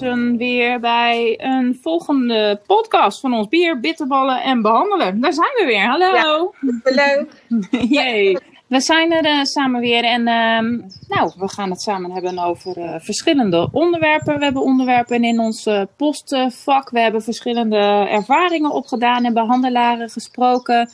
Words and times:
mensen 0.00 0.36
weer 0.36 0.80
bij 0.80 1.34
een 1.38 1.78
volgende 1.82 2.60
podcast 2.66 3.20
van 3.20 3.34
ons 3.34 3.48
bier, 3.48 3.80
bitterballen 3.80 4.42
en 4.42 4.62
behandelen. 4.62 5.20
Daar 5.20 5.32
zijn 5.32 5.48
we 5.48 5.64
weer. 5.66 5.86
Hallo. 5.86 6.54
Leuk. 6.82 7.42
Jee. 7.98 8.38
We 8.66 8.80
zijn 8.80 9.12
er 9.12 9.24
uh, 9.24 9.42
samen 9.42 9.80
weer 9.80 10.04
en 10.04 10.26
ehm, 10.26 10.76
nou, 11.08 11.32
we 11.36 11.48
gaan 11.48 11.70
het 11.70 11.80
samen 11.80 12.10
hebben 12.10 12.38
over 12.38 12.78
uh, 12.78 12.94
verschillende 12.98 13.68
onderwerpen. 13.72 14.38
We 14.38 14.44
hebben 14.44 14.62
onderwerpen 14.62 15.24
in 15.24 15.40
ons 15.40 15.66
uh, 15.66 15.82
postvak. 15.96 16.90
We 16.90 17.00
hebben 17.00 17.22
verschillende 17.22 18.06
ervaringen 18.10 18.70
opgedaan 18.70 19.24
en 19.24 19.34
behandelaren 19.34 20.10
gesproken 20.10 20.90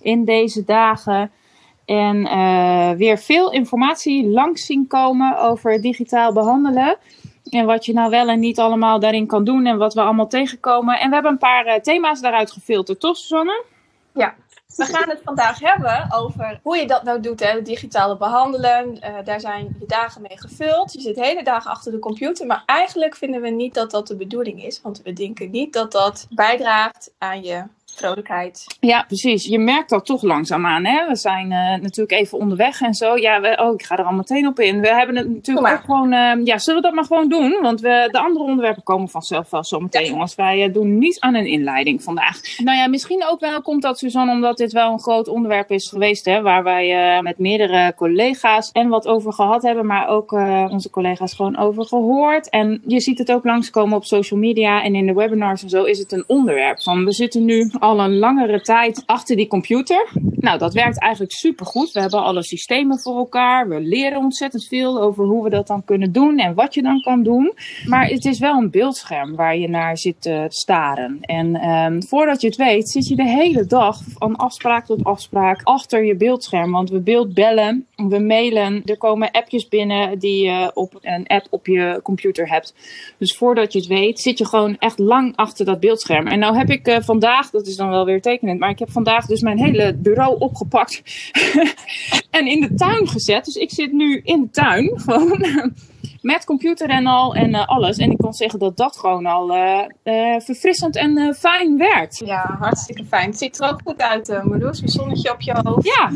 in 0.00 0.24
deze 0.24 0.64
dagen. 0.64 1.30
En 1.84 2.22
weer 2.96 3.18
veel 3.18 3.52
informatie 3.52 4.28
langs 4.28 4.66
zien 4.66 4.86
komen 4.86 5.38
over 5.38 5.80
digitaal 5.80 6.32
behandelen. 6.32 6.98
En 7.50 7.66
wat 7.66 7.86
je 7.86 7.92
nou 7.92 8.10
wel 8.10 8.28
en 8.28 8.40
niet 8.40 8.58
allemaal 8.58 9.00
daarin 9.00 9.26
kan 9.26 9.44
doen 9.44 9.66
en 9.66 9.76
wat 9.76 9.94
we 9.94 10.00
allemaal 10.00 10.28
tegenkomen. 10.28 11.00
En 11.00 11.08
we 11.08 11.14
hebben 11.14 11.32
een 11.32 11.38
paar 11.38 11.82
thema's 11.82 12.20
daaruit 12.20 12.50
gefilterd, 12.50 13.00
toch 13.00 13.16
Susanne? 13.16 13.64
Ja, 14.14 14.34
we 14.76 14.84
gaan 14.84 15.08
het 15.08 15.20
vandaag 15.24 15.58
hebben 15.60 16.06
over 16.12 16.60
hoe 16.62 16.76
je 16.76 16.86
dat 16.86 17.02
nou 17.02 17.20
doet, 17.20 17.40
hè, 17.40 17.62
digitale 17.62 18.16
behandelen. 18.16 18.96
Uh, 18.96 19.16
daar 19.24 19.40
zijn 19.40 19.76
je 19.80 19.86
dagen 19.86 20.22
mee 20.22 20.38
gevuld. 20.38 20.92
Je 20.92 21.00
zit 21.00 21.16
hele 21.16 21.42
dag 21.42 21.66
achter 21.66 21.92
de 21.92 21.98
computer. 21.98 22.46
Maar 22.46 22.62
eigenlijk 22.66 23.16
vinden 23.16 23.40
we 23.40 23.48
niet 23.48 23.74
dat 23.74 23.90
dat 23.90 24.06
de 24.06 24.16
bedoeling 24.16 24.64
is. 24.64 24.80
Want 24.82 25.02
we 25.02 25.12
denken 25.12 25.50
niet 25.50 25.72
dat 25.72 25.92
dat 25.92 26.26
bijdraagt 26.30 27.12
aan 27.18 27.42
je 27.42 27.64
vrolijkheid. 27.94 28.66
Ja, 28.80 29.04
precies. 29.06 29.46
Je 29.46 29.58
merkt 29.58 29.90
dat 29.90 30.06
toch 30.06 30.22
langzaamaan. 30.22 30.84
Hè? 30.84 31.08
We 31.08 31.16
zijn 31.16 31.50
uh, 31.50 31.58
natuurlijk 31.82 32.12
even 32.12 32.38
onderweg 32.38 32.80
en 32.80 32.94
zo. 32.94 33.16
Ja, 33.16 33.40
we, 33.40 33.58
oh, 33.60 33.74
ik 33.74 33.82
ga 33.82 33.98
er 33.98 34.04
al 34.04 34.12
meteen 34.12 34.46
op 34.46 34.60
in. 34.60 34.80
We 34.80 34.94
hebben 34.94 35.16
het 35.16 35.28
natuurlijk 35.28 35.74
ook 35.74 35.84
gewoon... 35.84 36.12
Uh, 36.12 36.44
ja, 36.44 36.58
zullen 36.58 36.80
we 36.80 36.86
dat 36.86 36.96
maar 36.96 37.04
gewoon 37.04 37.28
doen? 37.28 37.58
Want 37.62 37.80
we, 37.80 38.08
de 38.10 38.18
andere 38.18 38.44
onderwerpen 38.44 38.82
komen 38.82 39.08
vanzelf 39.08 39.50
wel 39.50 39.64
zo 39.64 39.80
meteen, 39.80 40.04
ja. 40.04 40.10
jongens. 40.10 40.34
Wij 40.34 40.66
uh, 40.66 40.74
doen 40.74 40.98
niet 40.98 41.20
aan 41.20 41.34
een 41.34 41.46
inleiding 41.46 42.02
vandaag. 42.02 42.40
Nou 42.58 42.78
ja, 42.78 42.88
misschien 42.88 43.24
ook 43.28 43.40
wel 43.40 43.62
komt 43.62 43.82
dat, 43.82 43.98
Suzanne, 43.98 44.32
omdat 44.32 44.56
dit 44.56 44.72
wel 44.72 44.92
een 44.92 45.00
groot 45.00 45.28
onderwerp 45.28 45.70
is 45.70 45.88
geweest. 45.88 46.24
Hè, 46.24 46.42
waar 46.42 46.62
wij 46.62 47.20
met 47.22 47.38
meerdere 47.38 47.92
collega's 47.96 48.70
en 48.72 48.88
wat 48.88 49.06
over 49.06 49.32
gehad 49.32 49.62
hebben. 49.62 49.86
Maar 49.86 50.08
ook 50.08 50.32
onze 50.70 50.90
collega's 50.90 51.34
gewoon 51.34 51.58
over 51.58 51.84
gehoord. 51.84 52.48
En 52.48 52.82
je 52.86 53.00
ziet 53.00 53.18
het 53.18 53.32
ook 53.32 53.44
langskomen 53.44 53.96
op 53.96 54.04
social 54.04 54.40
media 54.40 54.82
en 54.82 54.94
in 54.94 55.06
de 55.06 55.12
webinars 55.12 55.62
en 55.62 55.68
zo 55.68 55.84
is 55.84 55.98
het 55.98 56.12
een 56.12 56.24
onderwerp. 56.26 56.82
Van 56.82 57.04
we 57.04 57.12
zitten 57.12 57.44
nu 57.44 57.70
al 57.82 58.00
een 58.00 58.18
langere 58.18 58.60
tijd 58.60 59.02
achter 59.06 59.36
die 59.36 59.46
computer. 59.46 60.08
Nou, 60.34 60.58
dat 60.58 60.74
werkt 60.74 61.00
eigenlijk 61.00 61.32
supergoed. 61.32 61.92
We 61.92 62.00
hebben 62.00 62.22
alle 62.22 62.42
systemen 62.42 62.98
voor 62.98 63.16
elkaar. 63.16 63.68
We 63.68 63.80
leren 63.80 64.18
ontzettend 64.18 64.64
veel 64.64 65.00
over 65.00 65.24
hoe 65.24 65.44
we 65.44 65.50
dat 65.50 65.66
dan 65.66 65.84
kunnen 65.84 66.12
doen 66.12 66.38
en 66.38 66.54
wat 66.54 66.74
je 66.74 66.82
dan 66.82 67.00
kan 67.00 67.22
doen. 67.22 67.52
Maar 67.86 68.06
het 68.06 68.24
is 68.24 68.38
wel 68.38 68.58
een 68.58 68.70
beeldscherm 68.70 69.36
waar 69.36 69.56
je 69.56 69.68
naar 69.68 69.98
zit 69.98 70.16
te 70.18 70.44
staren. 70.48 71.18
En 71.20 71.68
um, 71.68 72.02
voordat 72.02 72.40
je 72.40 72.46
het 72.46 72.56
weet, 72.56 72.88
zit 72.88 73.08
je 73.08 73.16
de 73.16 73.28
hele 73.28 73.66
dag 73.66 74.00
van 74.18 74.36
afspraak 74.36 74.86
tot 74.86 75.04
afspraak 75.04 75.60
achter 75.62 76.04
je 76.04 76.16
beeldscherm. 76.16 76.72
Want 76.72 76.90
we 76.90 77.00
beeldbellen, 77.00 77.86
we 77.96 78.18
mailen, 78.18 78.82
er 78.84 78.98
komen 78.98 79.30
appjes 79.30 79.68
binnen 79.68 80.18
die 80.18 80.44
je 80.44 80.70
op 80.74 80.98
een 81.00 81.26
app 81.26 81.46
op 81.50 81.66
je 81.66 82.00
computer 82.02 82.48
hebt. 82.48 82.74
Dus 83.18 83.36
voordat 83.36 83.72
je 83.72 83.78
het 83.78 83.88
weet, 83.88 84.20
zit 84.20 84.38
je 84.38 84.46
gewoon 84.46 84.76
echt 84.78 84.98
lang 84.98 85.36
achter 85.36 85.64
dat 85.64 85.80
beeldscherm. 85.80 86.26
En 86.26 86.38
nou 86.38 86.56
heb 86.56 86.70
ik 86.70 86.88
uh, 86.88 86.96
vandaag, 87.00 87.50
dat 87.50 87.66
is 87.66 87.71
dan 87.76 87.88
wel 87.88 88.04
weer 88.04 88.20
tekenend, 88.20 88.60
maar 88.60 88.70
ik 88.70 88.78
heb 88.78 88.90
vandaag 88.90 89.26
dus 89.26 89.40
mijn 89.40 89.58
hele 89.58 89.94
bureau 89.94 90.38
opgepakt 90.38 91.02
en 92.30 92.46
in 92.46 92.60
de 92.60 92.74
tuin 92.74 93.08
gezet. 93.08 93.44
Dus 93.44 93.54
ik 93.54 93.70
zit 93.70 93.92
nu 93.92 94.20
in 94.24 94.40
de 94.40 94.50
tuin, 94.50 94.92
gewoon 95.04 95.44
met 96.20 96.44
computer 96.44 96.88
en 96.88 97.06
al 97.06 97.34
en 97.34 97.50
uh, 97.50 97.66
alles. 97.66 97.96
En 97.96 98.10
ik 98.10 98.18
kan 98.18 98.32
zeggen 98.32 98.58
dat 98.58 98.76
dat 98.76 98.96
gewoon 98.96 99.26
al 99.26 99.56
uh, 99.56 99.78
uh, 100.04 100.40
verfrissend 100.40 100.96
en 100.96 101.34
fijn 101.34 101.78
werkt. 101.78 102.22
Ja, 102.24 102.56
hartstikke 102.60 103.04
fijn. 103.04 103.28
Het 103.28 103.38
ziet 103.38 103.60
er 103.60 103.70
ook 103.70 103.80
goed 103.84 104.00
uit, 104.02 104.28
uh, 104.28 104.44
Marloes. 104.44 104.82
Een 104.82 104.88
zonnetje 104.88 105.32
op 105.32 105.40
je 105.40 105.60
hoofd. 105.62 105.86
Ja, 105.86 106.10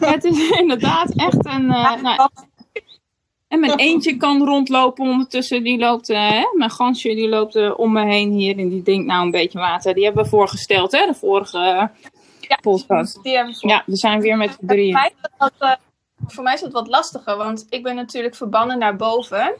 het 0.00 0.24
is 0.24 0.50
inderdaad 0.60 1.12
echt 1.16 1.46
een... 1.46 1.66
nou, 1.66 2.28
en 3.48 3.60
mijn 3.60 3.78
eentje 3.88 4.16
kan 4.16 4.44
rondlopen 4.44 5.04
ondertussen. 5.04 5.62
Die 5.62 5.78
loopt, 5.78 6.08
hè, 6.08 6.42
mijn 6.54 6.70
gansje 6.70 7.14
die 7.14 7.28
loopt 7.28 7.76
om 7.76 7.92
me 7.92 8.04
heen 8.04 8.30
hier. 8.30 8.58
En 8.58 8.68
die 8.68 8.82
denkt 8.82 9.06
nou 9.06 9.24
een 9.24 9.30
beetje 9.30 9.58
water. 9.58 9.94
Die 9.94 10.04
hebben 10.04 10.22
we 10.22 10.28
voorgesteld, 10.28 10.92
hè, 10.92 11.06
de 11.06 11.14
vorige 11.14 11.90
ja, 12.40 12.58
podcast. 12.60 13.22
Die 13.22 13.36
hebben 13.36 13.54
we 13.54 13.60
voor. 13.60 13.70
Ja, 13.70 13.82
we 13.86 13.96
zijn 13.96 14.20
weer 14.20 14.36
met 14.36 14.58
drieën. 14.60 15.12
Voor 16.26 16.42
mij 16.42 16.54
is 16.54 16.60
het 16.60 16.72
wat 16.72 16.88
lastiger, 16.88 17.36
want 17.36 17.66
ik 17.68 17.82
ben 17.82 17.94
natuurlijk 17.94 18.34
verbannen 18.34 18.78
naar 18.78 18.96
boven 18.96 19.56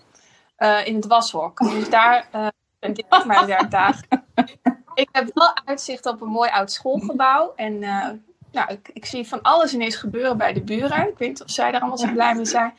uh, 0.58 0.86
in 0.86 0.94
het 0.94 1.06
washok. 1.06 1.58
Dus 1.58 1.90
daar 1.90 2.28
uh, 2.34 2.46
ben 2.78 2.96
ik 2.96 3.24
mijn 3.26 3.46
werkdagen. 3.46 4.06
ik 4.94 5.08
heb 5.12 5.30
wel 5.34 5.56
uitzicht 5.64 6.06
op 6.06 6.20
een 6.20 6.28
mooi 6.28 6.50
oud 6.50 6.72
schoolgebouw. 6.72 7.52
En 7.56 7.82
uh, 7.82 8.06
nou, 8.52 8.72
ik, 8.72 8.90
ik, 8.92 9.04
zie 9.04 9.28
van 9.28 9.42
alles 9.42 9.74
ineens 9.74 9.96
gebeuren 9.96 10.36
bij 10.36 10.52
de 10.52 10.62
buren. 10.62 11.08
Ik 11.08 11.18
weet 11.18 11.28
niet 11.28 11.42
of 11.42 11.50
zij 11.50 11.70
daar 11.70 11.80
allemaal 11.80 11.98
zo 11.98 12.12
blij 12.12 12.34
mee 12.34 12.44
zijn. 12.44 12.74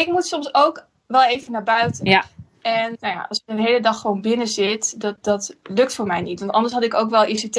Ik 0.00 0.06
moet 0.06 0.26
soms 0.26 0.54
ook 0.54 0.86
wel 1.06 1.24
even 1.24 1.52
naar 1.52 1.62
buiten. 1.62 2.04
Ja. 2.04 2.24
En 2.62 2.96
nou 3.00 3.14
ja, 3.14 3.26
als 3.28 3.38
ik 3.38 3.54
een 3.54 3.64
hele 3.64 3.80
dag 3.80 4.00
gewoon 4.00 4.20
binnen 4.20 4.46
zit, 4.46 5.00
dat, 5.00 5.16
dat 5.20 5.54
lukt 5.62 5.94
voor 5.94 6.06
mij 6.06 6.20
niet. 6.20 6.40
Want 6.40 6.52
anders 6.52 6.74
had 6.74 6.82
ik 6.82 6.94
ook 6.94 7.10
wel 7.10 7.26
ICT 7.26 7.58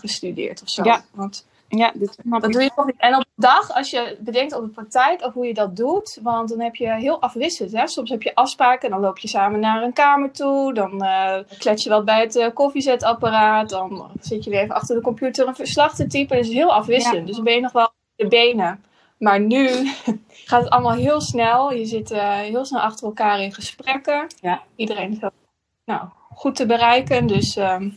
gestudeerd 0.00 0.62
of 0.62 0.68
zo. 0.68 0.84
Ja. 0.84 1.04
Want 1.10 1.46
ja, 1.68 1.92
dit 1.94 2.16
dat 2.24 2.52
doe 2.52 2.62
je 2.62 2.70
toch 2.74 2.86
niet. 2.86 2.94
En 2.98 3.16
op 3.16 3.20
de 3.22 3.30
dag, 3.34 3.74
als 3.74 3.90
je 3.90 4.16
bedenkt 4.20 4.54
op 4.54 4.62
de 4.62 4.68
praktijk 4.68 5.24
of 5.24 5.32
hoe 5.32 5.46
je 5.46 5.54
dat 5.54 5.76
doet, 5.76 6.18
want 6.22 6.48
dan 6.48 6.60
heb 6.60 6.74
je 6.74 6.94
heel 6.94 7.20
afwisselend. 7.20 7.72
Hè? 7.72 7.86
Soms 7.88 8.10
heb 8.10 8.22
je 8.22 8.34
afspraken 8.34 8.82
en 8.82 8.90
dan 8.90 9.00
loop 9.00 9.18
je 9.18 9.28
samen 9.28 9.60
naar 9.60 9.82
een 9.82 9.92
kamer 9.92 10.30
toe. 10.30 10.74
Dan 10.74 11.04
uh, 11.04 11.34
klets 11.58 11.84
je 11.84 11.90
wat 11.90 12.04
bij 12.04 12.20
het 12.20 12.36
uh, 12.36 12.46
koffiezetapparaat. 12.54 13.68
Dan 13.68 14.10
zit 14.20 14.44
je 14.44 14.50
weer 14.50 14.60
even 14.60 14.74
achter 14.74 14.96
de 14.96 15.02
computer 15.02 15.46
een 15.46 15.54
verslag 15.54 15.94
te 15.94 16.06
typen. 16.06 16.36
Het 16.36 16.46
is 16.46 16.52
heel 16.52 16.72
afwisselend. 16.72 17.20
Ja. 17.20 17.26
Dus 17.26 17.34
dan 17.34 17.44
ben 17.44 17.54
je 17.54 17.60
nog 17.60 17.72
wel 17.72 17.90
de 18.16 18.28
benen. 18.28 18.84
Maar 19.18 19.40
nu 19.40 19.68
gaat 20.44 20.62
het 20.62 20.70
allemaal 20.70 20.92
heel 20.92 21.20
snel. 21.20 21.72
Je 21.72 21.84
zit 21.84 22.10
uh, 22.10 22.34
heel 22.34 22.64
snel 22.64 22.80
achter 22.80 23.06
elkaar 23.06 23.40
in 23.40 23.54
gesprekken. 23.54 24.26
Ja. 24.40 24.62
Iedereen 24.76 25.10
is 25.10 25.18
nou, 25.84 26.00
goed 26.34 26.56
te 26.56 26.66
bereiken. 26.66 27.26
Dus 27.26 27.56
um, 27.56 27.96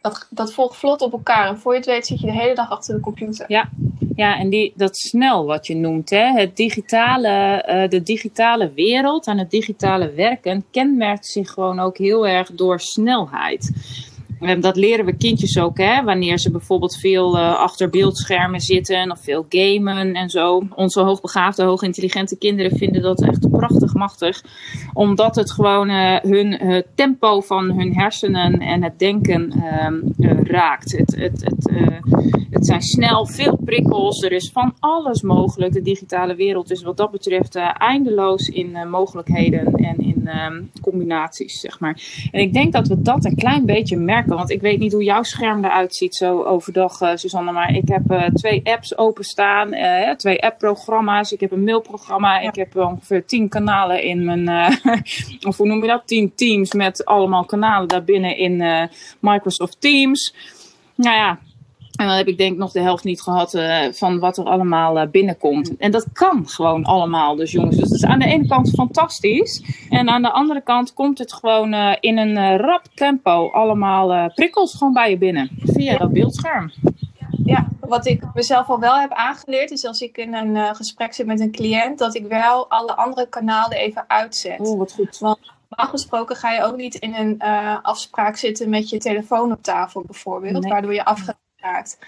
dat, 0.00 0.26
dat 0.30 0.52
volgt 0.52 0.76
vlot 0.76 1.02
op 1.02 1.12
elkaar. 1.12 1.48
En 1.48 1.58
voor 1.58 1.72
je 1.72 1.78
het 1.78 1.88
weet 1.88 2.06
zit 2.06 2.20
je 2.20 2.26
de 2.26 2.32
hele 2.32 2.54
dag 2.54 2.70
achter 2.70 2.94
de 2.94 3.00
computer. 3.00 3.44
Ja, 3.48 3.68
ja 4.16 4.38
en 4.38 4.50
die, 4.50 4.72
dat 4.76 4.96
snel 4.96 5.44
wat 5.44 5.66
je 5.66 5.76
noemt, 5.76 6.10
hè? 6.10 6.32
Het 6.32 6.56
digitale, 6.56 7.64
uh, 7.68 7.88
de 7.88 8.02
digitale 8.02 8.72
wereld 8.72 9.26
en 9.26 9.38
het 9.38 9.50
digitale 9.50 10.12
werken 10.12 10.64
kenmerkt 10.70 11.26
zich 11.26 11.50
gewoon 11.50 11.80
ook 11.80 11.98
heel 11.98 12.26
erg 12.26 12.50
door 12.52 12.80
snelheid. 12.80 13.72
Dat 14.60 14.76
leren 14.76 15.04
we 15.04 15.16
kindjes 15.16 15.58
ook, 15.58 15.78
hè? 15.78 16.02
wanneer 16.02 16.38
ze 16.38 16.50
bijvoorbeeld 16.50 16.96
veel 16.96 17.36
uh, 17.36 17.58
achter 17.58 17.90
beeldschermen 17.90 18.60
zitten 18.60 19.10
of 19.10 19.20
veel 19.20 19.46
gamen 19.48 20.14
en 20.14 20.30
zo. 20.30 20.62
Onze 20.74 21.00
hoogbegaafde, 21.00 21.62
hoogintelligente 21.62 22.38
kinderen 22.38 22.76
vinden 22.76 23.02
dat 23.02 23.22
echt 23.22 23.50
prachtig 23.66 23.94
machtig, 23.94 24.42
omdat 24.92 25.36
het 25.36 25.50
gewoon 25.50 25.90
uh, 25.90 26.16
hun 26.20 26.64
uh, 26.64 26.82
tempo 26.94 27.40
van 27.40 27.72
hun 27.72 27.94
hersenen 27.94 28.58
en 28.58 28.82
het 28.82 28.98
denken 28.98 29.62
raakt. 30.42 30.92
Het, 30.92 31.16
het, 31.16 31.44
het, 31.44 31.70
het 32.50 32.66
zijn 32.66 32.82
snel 32.82 33.26
veel 33.26 33.58
prikkels, 33.64 34.22
er 34.22 34.32
is 34.32 34.50
van 34.52 34.74
alles 34.78 35.22
mogelijk. 35.22 35.72
De 35.72 35.82
digitale 35.82 36.34
wereld 36.34 36.70
is 36.70 36.82
wat 36.82 36.96
dat 36.96 37.10
betreft 37.10 37.56
eindeloos 37.78 38.48
in 38.48 38.88
mogelijkheden 38.90 39.74
en 39.74 39.98
in 39.98 40.28
combinaties, 40.82 41.60
zeg 41.60 41.80
maar. 41.80 42.28
En 42.32 42.40
ik 42.40 42.52
denk 42.52 42.72
dat 42.72 42.88
we 42.88 43.02
dat 43.02 43.24
een 43.24 43.36
klein 43.36 43.64
beetje 43.64 43.96
merken. 43.96 44.36
Want 44.36 44.50
ik 44.50 44.60
weet 44.60 44.78
niet 44.78 44.92
hoe 44.92 45.04
jouw 45.04 45.22
scherm 45.22 45.64
eruit 45.64 45.94
ziet 45.94 46.14
zo 46.14 46.42
overdag, 46.42 47.00
uh, 47.00 47.10
Susanne. 47.14 47.52
Maar 47.52 47.74
ik 47.74 47.88
heb 47.88 48.10
uh, 48.10 48.24
twee 48.24 48.60
apps 48.64 48.98
openstaan. 48.98 49.74
Uh, 49.74 50.10
twee 50.10 50.42
app-programma's. 50.42 51.32
Ik 51.32 51.40
heb 51.40 51.52
een 51.52 51.64
mailprogramma. 51.64 52.40
Ja. 52.40 52.48
Ik 52.48 52.54
heb 52.54 52.76
ongeveer 52.76 53.26
tien 53.26 53.48
kanalen 53.56 54.02
in 54.02 54.24
mijn... 54.24 54.48
of 55.48 55.56
hoe 55.56 55.66
noem 55.66 55.82
je 55.82 55.88
dat? 55.88 56.02
Tien 56.06 56.32
teams 56.34 56.72
met 56.72 57.04
allemaal 57.04 57.44
kanalen 57.44 57.88
daarbinnen 57.88 58.36
in 58.36 58.88
Microsoft 59.20 59.80
Teams. 59.80 60.34
Nou 60.94 61.16
ja, 61.16 61.38
en 61.96 62.06
dan 62.06 62.16
heb 62.16 62.28
ik 62.28 62.38
denk 62.38 62.52
ik 62.52 62.58
nog 62.58 62.72
de 62.72 62.80
helft 62.80 63.04
niet 63.04 63.22
gehad 63.22 63.54
uh, 63.54 63.78
van 63.90 64.18
wat 64.18 64.38
er 64.38 64.44
allemaal 64.44 65.06
binnenkomt. 65.06 65.76
En 65.76 65.90
dat 65.90 66.06
kan 66.12 66.48
gewoon 66.48 66.84
allemaal, 66.84 67.36
dus 67.36 67.52
jongens. 67.52 67.76
Dus 67.76 67.88
dat 67.88 67.98
is 67.98 68.04
aan 68.04 68.18
de 68.18 68.26
ene 68.26 68.46
kant 68.46 68.70
fantastisch. 68.70 69.62
En 69.90 70.08
aan 70.08 70.22
de 70.22 70.30
andere 70.30 70.62
kant 70.62 70.94
komt 70.94 71.18
het 71.18 71.32
gewoon 71.32 71.74
in 72.00 72.18
een 72.18 72.56
rap 72.56 72.82
tempo 72.94 73.50
allemaal 73.50 74.30
prikkels 74.34 74.74
gewoon 74.74 74.92
bij 74.92 75.10
je 75.10 75.18
binnen. 75.18 75.50
Via 75.62 75.96
dat 75.96 76.12
beeldscherm. 76.12 76.72
Wat 77.88 78.06
ik 78.06 78.22
mezelf 78.34 78.68
al 78.68 78.80
wel 78.80 78.98
heb 78.98 79.12
aangeleerd 79.12 79.70
is 79.70 79.84
als 79.84 80.00
ik 80.00 80.16
in 80.16 80.34
een 80.34 80.74
gesprek 80.74 81.14
zit 81.14 81.26
met 81.26 81.40
een 81.40 81.50
cliënt, 81.50 81.98
dat 81.98 82.14
ik 82.14 82.26
wel 82.26 82.70
alle 82.70 82.94
andere 82.94 83.28
kanalen 83.28 83.78
even 83.78 84.04
uitzet. 84.08 84.60
Oh, 84.60 84.78
wat 84.78 84.92
goed. 84.92 85.18
Want 85.18 85.38
normaal 85.68 85.90
gesproken 85.90 86.36
ga 86.36 86.52
je 86.52 86.62
ook 86.62 86.76
niet 86.76 86.94
in 86.94 87.14
een 87.14 87.42
afspraak 87.82 88.36
zitten 88.36 88.68
met 88.68 88.88
je 88.88 88.98
telefoon 88.98 89.52
op 89.52 89.62
tafel 89.62 90.02
bijvoorbeeld, 90.06 90.62
nee. 90.62 90.72
waardoor 90.72 90.94
je 90.94 91.04
afgaat 91.04 91.36
raakt. 91.56 91.98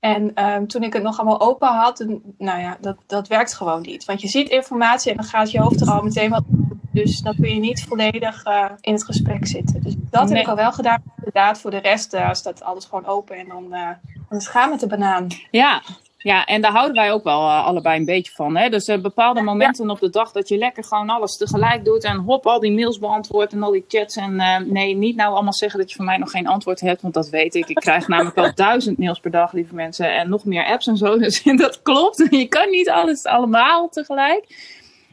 En 0.00 0.44
um, 0.44 0.66
toen 0.66 0.82
ik 0.82 0.92
het 0.92 1.02
nog 1.02 1.18
allemaal 1.18 1.40
open 1.40 1.68
had, 1.68 2.06
nou 2.38 2.60
ja, 2.60 2.76
dat, 2.80 2.96
dat 3.06 3.28
werkt 3.28 3.54
gewoon 3.54 3.82
niet. 3.82 4.04
Want 4.04 4.20
je 4.20 4.28
ziet 4.28 4.48
informatie 4.48 5.10
en 5.10 5.16
dan 5.16 5.26
gaat 5.26 5.50
je 5.50 5.60
hoofd 5.60 5.80
er 5.80 5.90
al 5.90 6.02
meteen 6.02 6.30
wat 6.30 6.44
Dus 6.92 7.20
dan 7.20 7.34
kun 7.34 7.54
je 7.54 7.60
niet 7.60 7.84
volledig 7.84 8.46
uh, 8.46 8.70
in 8.80 8.92
het 8.92 9.04
gesprek 9.04 9.46
zitten. 9.46 9.82
Dus 9.82 9.94
dat 10.10 10.28
heb 10.28 10.38
ik 10.38 10.48
al 10.48 10.56
wel 10.56 10.72
gedaan. 10.72 11.02
Inderdaad, 11.16 11.60
voor 11.60 11.70
de 11.70 11.78
rest 11.78 12.14
uh, 12.14 12.32
staat 12.32 12.62
alles 12.62 12.84
gewoon 12.84 13.06
open 13.06 13.36
en 13.36 13.48
dan, 13.48 13.66
uh, 13.70 13.88
met 14.28 14.80
de 14.80 14.86
banaan. 14.86 15.26
Ja, 15.50 15.82
ja, 16.24 16.44
en 16.44 16.60
daar 16.60 16.72
houden 16.72 16.94
wij 16.94 17.12
ook 17.12 17.24
wel 17.24 17.40
uh, 17.40 17.66
allebei 17.66 17.98
een 17.98 18.04
beetje 18.04 18.32
van. 18.32 18.56
Hè? 18.56 18.68
Dus 18.68 18.88
uh, 18.88 18.98
bepaalde 18.98 19.42
momenten 19.42 19.90
op 19.90 20.00
de 20.00 20.10
dag 20.10 20.32
dat 20.32 20.48
je 20.48 20.58
lekker 20.58 20.84
gewoon 20.84 21.10
alles 21.10 21.36
tegelijk 21.36 21.84
doet. 21.84 22.04
En 22.04 22.16
hop, 22.16 22.46
al 22.46 22.60
die 22.60 22.72
mails 22.72 22.98
beantwoordt 22.98 23.52
en 23.52 23.62
al 23.62 23.70
die 23.70 23.84
chats. 23.88 24.16
En 24.16 24.32
uh, 24.34 24.58
nee, 24.58 24.96
niet 24.96 25.16
nou 25.16 25.32
allemaal 25.32 25.52
zeggen 25.52 25.78
dat 25.78 25.90
je 25.90 25.96
van 25.96 26.04
mij 26.04 26.16
nog 26.16 26.30
geen 26.30 26.46
antwoord 26.46 26.80
hebt. 26.80 27.02
Want 27.02 27.14
dat 27.14 27.28
weet 27.28 27.54
ik. 27.54 27.68
Ik 27.68 27.76
krijg 27.76 28.08
namelijk 28.08 28.36
al 28.36 28.54
duizend 28.66 28.98
mails 28.98 29.20
per 29.20 29.30
dag, 29.30 29.52
lieve 29.52 29.74
mensen. 29.74 30.14
En 30.14 30.28
nog 30.28 30.44
meer 30.44 30.64
apps 30.64 30.86
en 30.86 30.96
zo. 30.96 31.18
Dus 31.24 31.42
dat 31.42 31.82
klopt. 31.82 32.26
Je 32.30 32.46
kan 32.46 32.70
niet 32.70 32.90
alles 32.90 33.24
allemaal 33.24 33.88
tegelijk. 33.88 34.44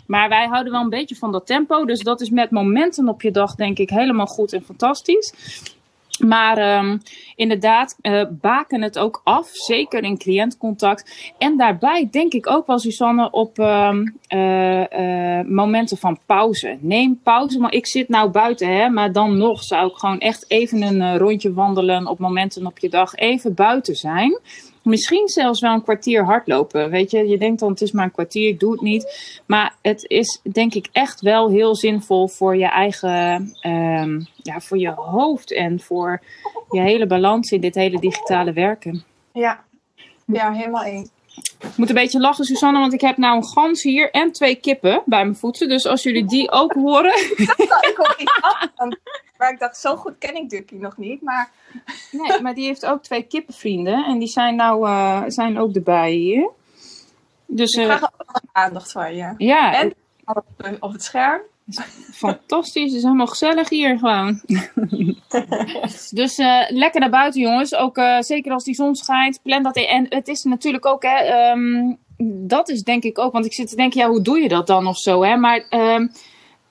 Maar 0.07 0.29
wij 0.29 0.47
houden 0.47 0.71
wel 0.71 0.81
een 0.81 0.89
beetje 0.89 1.15
van 1.15 1.31
dat 1.31 1.45
tempo. 1.45 1.85
Dus 1.85 1.99
dat 1.99 2.21
is 2.21 2.29
met 2.29 2.51
momenten 2.51 3.09
op 3.09 3.21
je 3.21 3.31
dag 3.31 3.55
denk 3.55 3.77
ik 3.77 3.89
helemaal 3.89 4.25
goed 4.25 4.53
en 4.53 4.63
fantastisch. 4.63 5.33
Maar 6.27 6.77
um, 6.77 7.01
inderdaad, 7.35 7.97
uh, 8.01 8.23
baken 8.29 8.81
het 8.81 9.00
ook 9.00 9.21
af, 9.23 9.50
zeker 9.51 10.03
in 10.03 10.18
cliëntcontact. 10.18 11.33
En 11.38 11.57
daarbij 11.57 12.07
denk 12.12 12.33
ik 12.33 12.50
ook 12.50 12.68
wel, 12.68 12.79
Susanne, 12.79 13.31
op 13.31 13.57
um, 13.57 14.18
uh, 14.29 14.79
uh, 14.79 15.45
momenten 15.45 15.97
van 15.97 16.19
pauze. 16.25 16.77
Neem 16.79 17.19
pauze, 17.23 17.59
maar 17.59 17.73
ik 17.73 17.88
zit 17.88 18.09
nou 18.09 18.29
buiten, 18.29 18.68
hè, 18.68 18.89
maar 18.89 19.12
dan 19.12 19.38
nog 19.38 19.63
zou 19.63 19.89
ik 19.89 19.95
gewoon 19.95 20.19
echt 20.19 20.45
even 20.47 20.81
een 20.81 21.18
rondje 21.18 21.53
wandelen 21.53 22.07
op 22.07 22.19
momenten 22.19 22.65
op 22.65 22.79
je 22.79 22.89
dag. 22.89 23.15
Even 23.15 23.53
buiten 23.53 23.95
zijn. 23.95 24.39
Misschien 24.83 25.27
zelfs 25.27 25.61
wel 25.61 25.73
een 25.73 25.83
kwartier 25.83 26.25
hardlopen. 26.25 26.89
Weet 26.89 27.11
je, 27.11 27.27
je 27.27 27.37
denkt 27.37 27.59
dan 27.59 27.69
het 27.69 27.81
is 27.81 27.91
maar 27.91 28.05
een 28.05 28.11
kwartier, 28.11 28.47
ik 28.47 28.59
doe 28.59 28.71
het 28.71 28.81
niet. 28.81 29.39
Maar 29.45 29.75
het 29.81 30.05
is 30.07 30.39
denk 30.51 30.73
ik 30.73 30.87
echt 30.91 31.21
wel 31.21 31.49
heel 31.49 31.75
zinvol 31.75 32.27
voor 32.27 32.55
je 32.55 32.69
eigen, 32.69 33.53
um, 33.61 34.27
ja, 34.35 34.59
voor 34.59 34.77
je 34.77 34.89
hoofd 34.89 35.53
en 35.53 35.79
voor 35.79 36.21
je 36.69 36.81
hele 36.81 37.07
balans 37.07 37.51
in 37.51 37.61
dit 37.61 37.75
hele 37.75 37.99
digitale 37.99 38.53
werken. 38.53 39.03
Ja, 39.33 39.63
ja 40.25 40.51
helemaal 40.51 40.83
één. 40.83 41.09
Ik 41.59 41.77
moet 41.77 41.89
een 41.89 41.95
beetje 41.95 42.19
lachen, 42.19 42.45
Susanne, 42.45 42.79
want 42.79 42.93
ik 42.93 43.01
heb 43.01 43.17
nou 43.17 43.35
een 43.35 43.45
gans 43.45 43.83
hier 43.83 44.11
en 44.11 44.31
twee 44.31 44.55
kippen 44.55 45.03
bij 45.05 45.23
mijn 45.23 45.35
voeten. 45.35 45.69
Dus 45.69 45.85
als 45.85 46.03
jullie 46.03 46.25
die 46.25 46.51
ook 46.51 46.73
horen. 46.73 47.15
ik 47.37 47.93
hoor 47.95 48.15
iets 48.17 48.41
af. 48.41 48.69
Maar 49.37 49.51
ik 49.51 49.59
dacht, 49.59 49.77
zo 49.77 49.95
goed 49.95 50.17
ken 50.17 50.35
ik 50.35 50.49
Ducky 50.49 50.75
nog 50.75 50.97
niet. 50.97 51.21
Maar... 51.21 51.49
Nee, 52.11 52.41
maar 52.41 52.53
die 52.53 52.65
heeft 52.65 52.85
ook 52.85 53.03
twee 53.03 53.23
kippenvrienden. 53.23 54.05
En 54.05 54.19
die 54.19 54.27
zijn 54.27 54.55
nou 54.55 54.87
uh, 54.87 55.23
zijn 55.27 55.59
ook 55.59 55.75
erbij 55.75 56.11
hier. 56.11 56.49
Dus, 57.45 57.73
ik 57.73 57.83
krijg 57.83 58.01
uh, 58.01 58.07
ook 58.17 58.41
aandacht 58.51 58.91
van 58.91 59.15
je. 59.15 59.33
Ja. 59.37 59.73
En 59.73 59.93
op 60.79 60.91
het 60.91 61.03
scherm. 61.03 61.41
Fantastisch, 62.13 62.83
het 62.83 62.93
is 62.93 63.03
helemaal 63.03 63.27
gezellig 63.27 63.69
hier 63.69 63.99
gewoon. 63.99 64.41
dus 66.11 66.39
uh, 66.39 66.61
lekker 66.69 66.99
naar 66.99 67.09
buiten 67.09 67.41
jongens. 67.41 67.75
Ook 67.75 67.97
uh, 67.97 68.21
zeker 68.21 68.51
als 68.51 68.63
die 68.63 68.73
zon 68.73 68.95
schijnt. 68.95 69.39
Plan 69.43 69.63
dat 69.63 69.77
in. 69.77 69.85
En 69.85 70.05
het 70.09 70.27
is 70.27 70.43
natuurlijk 70.43 70.85
ook, 70.85 71.03
hè, 71.03 71.51
um, 71.51 71.97
dat 72.47 72.69
is 72.69 72.83
denk 72.83 73.03
ik 73.03 73.19
ook. 73.19 73.31
Want 73.31 73.45
ik 73.45 73.53
zit 73.53 73.69
te 73.69 73.75
denken, 73.75 73.99
ja, 73.99 74.07
hoe 74.07 74.21
doe 74.21 74.39
je 74.39 74.47
dat 74.47 74.67
dan 74.67 74.87
of 74.87 74.97
zo? 74.97 75.23
Hè? 75.23 75.35
Maar 75.35 75.65
um, 75.69 76.11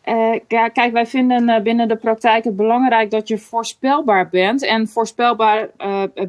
uh, 0.04 0.38
ja, 0.48 0.68
kijk, 0.68 0.92
wij 0.92 1.06
vinden 1.06 1.62
binnen 1.62 1.88
de 1.88 1.96
praktijk 1.96 2.44
het 2.44 2.56
belangrijk 2.56 3.10
dat 3.10 3.28
je 3.28 3.38
voorspelbaar 3.38 4.28
bent. 4.28 4.64
En 4.64 4.88
voorspelbaar 4.88 5.70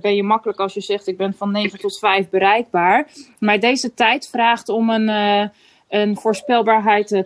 ben 0.01 0.15
je 0.15 0.23
makkelijk 0.23 0.59
als 0.59 0.73
je 0.73 0.81
zegt: 0.81 1.07
ik 1.07 1.17
ben 1.17 1.33
van 1.33 1.51
9 1.51 1.79
tot 1.79 1.99
5 1.99 2.29
bereikbaar. 2.29 3.07
Maar 3.39 3.59
deze 3.59 3.93
tijd 3.93 4.29
vraagt 4.29 4.69
om 4.69 4.89
een, 4.89 5.51
een 5.91 6.17
voorspelbaarheid 6.17 7.23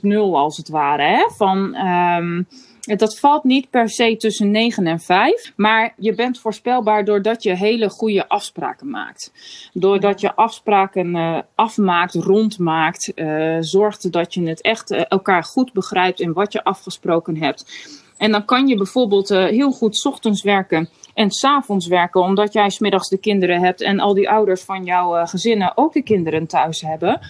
2.0, 0.00 0.08
als 0.32 0.56
het 0.56 0.68
ware. 0.68 1.02
Hè? 1.02 1.28
Van. 1.36 1.74
Um, 1.74 2.46
dat 2.94 3.18
valt 3.18 3.44
niet 3.44 3.70
per 3.70 3.88
se 3.88 4.16
tussen 4.16 4.50
9 4.50 4.86
en 4.86 5.00
5, 5.00 5.52
maar 5.56 5.94
je 5.96 6.14
bent 6.14 6.38
voorspelbaar 6.38 7.04
doordat 7.04 7.42
je 7.42 7.56
hele 7.56 7.88
goede 7.88 8.28
afspraken 8.28 8.90
maakt. 8.90 9.32
Doordat 9.72 10.20
je 10.20 10.34
afspraken 10.34 11.14
uh, 11.14 11.38
afmaakt, 11.54 12.14
rondmaakt, 12.14 13.12
uh, 13.14 13.56
zorgt 13.60 14.12
dat 14.12 14.34
je 14.34 14.48
het 14.48 14.60
echt 14.60 14.90
elkaar 14.90 15.44
goed 15.44 15.72
begrijpt 15.72 16.20
in 16.20 16.32
wat 16.32 16.52
je 16.52 16.64
afgesproken 16.64 17.36
hebt. 17.36 17.64
En 18.16 18.32
dan 18.32 18.44
kan 18.44 18.66
je 18.66 18.76
bijvoorbeeld 18.76 19.28
heel 19.28 19.70
goed 19.70 20.04
ochtends 20.04 20.42
werken 20.42 20.88
en 21.14 21.30
s'avonds 21.30 21.86
werken, 21.86 22.20
omdat 22.20 22.52
jij 22.52 22.70
smiddags 22.70 23.08
de 23.08 23.18
kinderen 23.18 23.60
hebt 23.60 23.82
en 23.82 24.00
al 24.00 24.14
die 24.14 24.30
ouders 24.30 24.62
van 24.62 24.84
jouw 24.84 25.26
gezinnen 25.26 25.72
ook 25.74 25.92
de 25.92 26.02
kinderen 26.02 26.46
thuis 26.46 26.80
hebben. 26.80 27.20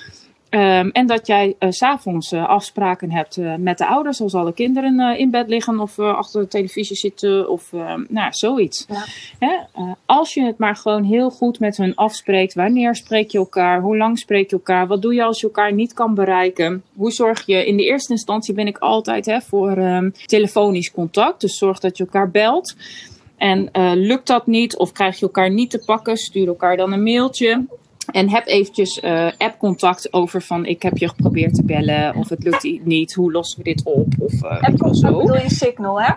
Um, 0.50 0.90
en 0.90 1.06
dat 1.06 1.26
jij 1.26 1.56
uh, 1.58 1.70
s'avonds 1.70 2.32
uh, 2.32 2.48
afspraken 2.48 3.12
hebt 3.12 3.36
uh, 3.36 3.54
met 3.54 3.78
de 3.78 3.86
ouders, 3.86 4.20
als 4.20 4.34
alle 4.34 4.52
kinderen 4.52 5.18
in 5.18 5.30
bed 5.30 5.48
liggen 5.48 5.80
of 5.80 5.98
achter 5.98 6.40
de 6.40 6.48
televisie 6.48 6.96
zitten 6.96 7.50
of 7.50 7.72
nou, 8.08 8.28
zoiets. 8.30 8.86
Ja. 8.88 9.04
Hè? 9.38 9.82
als 10.06 10.34
je 10.34 10.42
het 10.42 10.58
maar 10.58 10.76
gewoon 10.76 11.04
heel 11.04 11.30
goed 11.30 11.58
met 11.58 11.76
hun 11.76 11.94
afspreekt, 11.94 12.54
wanneer 12.54 12.94
spreek 12.94 13.30
je 13.30 13.38
elkaar, 13.38 13.80
hoe 13.80 13.96
lang 13.96 14.18
spreek 14.18 14.50
je 14.50 14.56
elkaar, 14.56 14.86
wat 14.86 15.02
doe 15.02 15.14
je 15.14 15.24
als 15.24 15.40
je 15.40 15.46
elkaar 15.46 15.72
niet 15.72 15.94
kan 15.94 16.14
bereiken, 16.14 16.82
hoe 16.94 17.10
zorg 17.10 17.46
je, 17.46 17.66
in 17.66 17.76
de 17.76 17.84
eerste 17.84 18.12
instantie 18.12 18.54
ben 18.54 18.66
ik 18.66 18.78
altijd 18.78 19.26
hè, 19.26 19.40
voor 19.40 19.78
um, 19.78 20.12
telefonisch 20.26 20.90
contact, 20.90 21.40
dus 21.40 21.58
zorg 21.58 21.78
dat 21.78 21.96
je 21.96 22.04
elkaar 22.04 22.30
belt. 22.30 22.76
En 23.36 23.70
lukt 23.94 24.26
dat 24.26 24.46
niet 24.46 24.76
of 24.76 24.92
krijg 24.92 25.18
je 25.18 25.26
elkaar 25.26 25.50
niet 25.50 25.70
te 25.70 25.82
pakken, 25.86 26.16
stuur 26.16 26.46
elkaar 26.46 26.76
dan 26.76 26.92
een 26.92 27.02
mailtje. 27.02 27.64
En 28.10 28.30
heb 28.30 28.46
eventjes 28.46 29.02
uh, 29.02 29.30
app-contact 29.38 30.12
over 30.12 30.42
van 30.42 30.66
ik 30.66 30.82
heb 30.82 30.96
je 30.96 31.08
geprobeerd 31.08 31.54
te 31.54 31.64
bellen 31.64 32.14
of 32.14 32.28
het 32.28 32.42
lukt 32.42 32.84
niet, 32.84 33.14
hoe 33.14 33.32
lossen 33.32 33.58
we 33.58 33.64
dit 33.64 33.84
op? 33.84 34.06
Of 34.18 34.32
uh, 34.32 34.62
app-contact 34.62 35.16
bedoel 35.16 35.42
je 35.42 35.50
Signal, 35.50 36.00
hè? 36.00 36.12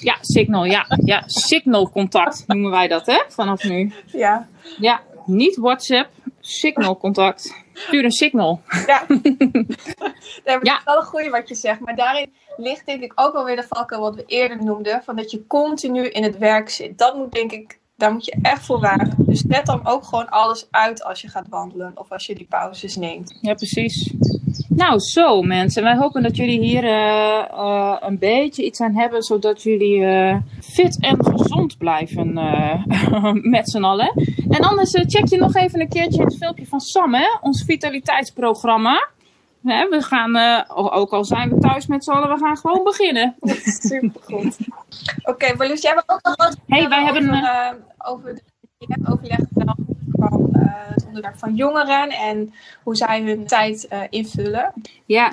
Ja, 0.00 0.16
Signal, 0.20 0.64
ja. 0.64 0.86
ja 1.04 1.22
Signal-contact 1.26 2.44
noemen 2.46 2.70
wij 2.70 2.88
dat, 2.88 3.06
hè, 3.06 3.22
vanaf 3.28 3.64
nu. 3.64 3.92
Ja. 4.06 4.48
Ja, 4.78 5.00
niet 5.26 5.56
WhatsApp, 5.56 6.10
Signal-contact. 6.40 7.64
Stuur 7.72 8.04
een 8.04 8.10
signal. 8.10 8.60
Ja. 8.86 9.06
Dat 10.44 10.62
is 10.62 10.80
wel 10.84 10.96
een 10.96 11.02
goede 11.02 11.30
wat 11.30 11.48
je 11.48 11.54
zegt. 11.54 11.80
Maar 11.80 11.96
daarin 11.96 12.32
ligt 12.56 12.86
denk 12.86 13.02
ik 13.02 13.12
ook 13.14 13.32
wel 13.32 13.44
weer 13.44 13.56
de 13.56 13.66
valken 13.68 14.00
wat 14.00 14.14
we 14.14 14.24
eerder 14.26 14.64
noemden. 14.64 15.02
Van 15.04 15.16
dat 15.16 15.30
je 15.30 15.46
continu 15.46 16.08
in 16.08 16.22
het 16.22 16.38
werk 16.38 16.68
zit. 16.68 16.98
Dat 16.98 17.16
moet 17.16 17.32
denk 17.32 17.52
ik 17.52 17.78
daar 17.96 18.12
moet 18.12 18.24
je 18.24 18.36
echt 18.42 18.66
voor 18.66 18.80
waken. 18.80 19.14
Dus 19.18 19.40
zet 19.48 19.66
dan 19.66 19.86
ook 19.86 20.04
gewoon 20.04 20.28
alles 20.28 20.66
uit 20.70 21.04
als 21.04 21.20
je 21.20 21.28
gaat 21.28 21.48
wandelen 21.48 21.92
of 21.94 22.10
als 22.12 22.26
je 22.26 22.34
die 22.34 22.46
pauzes 22.48 22.96
neemt. 22.96 23.38
Ja, 23.40 23.54
precies. 23.54 24.14
Nou, 24.68 24.98
zo 24.98 25.42
mensen. 25.42 25.82
Wij 25.82 25.96
hopen 25.96 26.22
dat 26.22 26.36
jullie 26.36 26.60
hier 26.60 26.84
uh, 26.84 27.44
uh, 27.52 27.96
een 28.00 28.18
beetje 28.18 28.64
iets 28.64 28.80
aan 28.80 28.94
hebben, 28.94 29.22
zodat 29.22 29.62
jullie 29.62 29.98
uh, 29.98 30.36
fit 30.60 31.00
en 31.00 31.24
gezond 31.24 31.78
blijven 31.78 32.32
met 33.56 33.70
z'n 33.70 33.84
allen. 33.84 34.12
En 34.48 34.60
anders 34.60 34.90
check 34.90 35.28
je 35.28 35.36
nog 35.36 35.54
even 35.54 35.80
een 35.80 35.88
keertje 35.88 36.22
het 36.22 36.36
filmpje 36.36 36.66
van 36.66 36.80
Sam, 36.80 37.14
hè? 37.14 37.26
ons 37.40 37.64
vitaliteitsprogramma. 37.64 39.08
Hè, 39.66 39.88
we 39.88 40.02
gaan, 40.02 40.36
uh, 40.36 40.62
ook 40.74 41.12
al 41.12 41.24
zijn 41.24 41.48
we 41.48 41.58
thuis 41.58 41.86
met 41.86 42.04
z'n 42.04 42.10
allen, 42.10 42.28
we 42.28 42.38
gaan 42.38 42.56
gewoon 42.56 42.84
beginnen. 42.84 43.36
Supergoed. 43.88 44.56
Oké, 45.18 45.30
okay, 45.30 45.54
Marloes, 45.56 45.82
jij 45.82 45.92
hebt 45.92 46.10
ook 46.10 46.22
nog 46.22 46.36
wat 46.36 46.56
hey, 46.66 46.88
wij 46.88 47.04
hebben, 47.04 47.24
uh, 47.24 47.70
over 47.98 48.34
de 48.34 48.40
je 48.78 48.86
hebt 48.88 49.08
overleg 49.12 49.38
gedaan 49.52 49.86
van 50.12 50.50
uh, 50.52 50.62
het 50.94 51.06
onderwerp 51.06 51.38
van 51.38 51.54
jongeren 51.54 52.10
en 52.10 52.54
hoe 52.82 52.96
zij 52.96 53.22
hun 53.22 53.46
tijd 53.46 53.88
invullen. 54.10 54.72
Ja, 55.06 55.32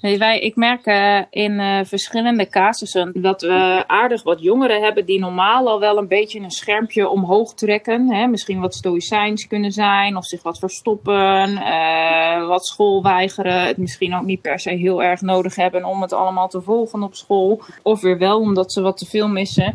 Wij, 0.00 0.38
ik 0.38 0.56
merk 0.56 0.86
uh, 0.86 1.20
in 1.30 1.52
uh, 1.52 1.78
verschillende 1.84 2.48
casussen 2.48 3.12
dat 3.14 3.42
we 3.42 3.84
aardig 3.86 4.22
wat 4.22 4.42
jongeren 4.42 4.82
hebben 4.82 5.06
die 5.06 5.18
normaal 5.18 5.68
al 5.68 5.80
wel 5.80 5.98
een 5.98 6.08
beetje 6.08 6.40
een 6.40 6.50
schermpje 6.50 7.08
omhoog 7.08 7.54
trekken. 7.54 8.10
Hè? 8.10 8.26
Misschien 8.26 8.60
wat 8.60 8.74
stoïcijns 8.74 9.46
kunnen 9.46 9.72
zijn 9.72 10.16
of 10.16 10.24
zich 10.24 10.42
wat 10.42 10.58
verstoppen, 10.58 11.50
uh, 11.50 12.46
wat 12.46 12.66
school 12.66 13.02
weigeren. 13.02 13.66
Het 13.66 13.76
misschien 13.76 14.14
ook 14.14 14.24
niet 14.24 14.40
per 14.40 14.60
se 14.60 14.70
heel 14.70 15.02
erg 15.02 15.20
nodig 15.20 15.54
hebben 15.54 15.84
om 15.84 16.02
het 16.02 16.12
allemaal 16.12 16.48
te 16.48 16.60
volgen 16.60 17.02
op 17.02 17.14
school. 17.14 17.62
Of 17.82 18.00
weer 18.00 18.18
wel 18.18 18.40
omdat 18.40 18.72
ze 18.72 18.80
wat 18.80 18.98
te 18.98 19.06
veel 19.06 19.28
missen. 19.28 19.74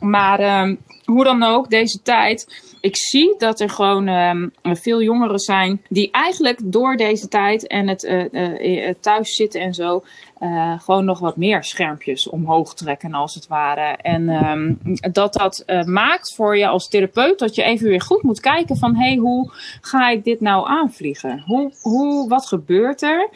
Maar 0.00 0.40
ehm, 0.40 0.74
hoe 1.04 1.24
dan 1.24 1.42
ook, 1.42 1.70
deze 1.70 2.02
tijd. 2.02 2.64
Ik 2.80 2.96
zie 2.96 3.34
dat 3.38 3.60
er 3.60 3.70
gewoon 3.70 4.08
um, 4.08 4.52
veel 4.62 5.02
jongeren 5.02 5.38
zijn 5.38 5.82
die 5.88 6.10
eigenlijk 6.10 6.60
door 6.64 6.96
deze 6.96 7.28
tijd 7.28 7.66
en 7.66 7.88
het 7.88 8.04
uh, 8.04 8.90
thuis 9.00 9.34
zitten 9.34 9.60
en 9.60 9.74
zo. 9.74 10.04
Gewoon 10.78 11.04
nog 11.04 11.18
wat 11.18 11.36
meer 11.36 11.64
schermpjes 11.64 12.28
omhoog 12.28 12.74
trekken, 12.74 13.14
als 13.14 13.34
het 13.34 13.46
ware. 13.46 13.96
En 13.96 14.28
um, 14.28 14.78
dat 15.12 15.32
dat 15.32 15.64
maakt 15.86 16.34
voor 16.34 16.56
je 16.56 16.66
als 16.66 16.88
therapeut 16.88 17.38
dat 17.38 17.54
je 17.54 17.62
even 17.62 17.88
weer 17.88 18.00
goed 18.00 18.22
moet 18.22 18.40
kijken 18.40 18.76
van 18.76 18.96
hé, 18.96 19.06
hey, 19.06 19.16
hoe 19.16 19.50
ga 19.80 20.10
ik 20.10 20.24
dit 20.24 20.40
nou 20.40 20.68
aanvliegen? 20.68 21.42
Hoe, 21.46 21.72
hoe, 21.80 22.28
wat 22.28 22.46
gebeurt 22.46 23.02
er? 23.02 23.28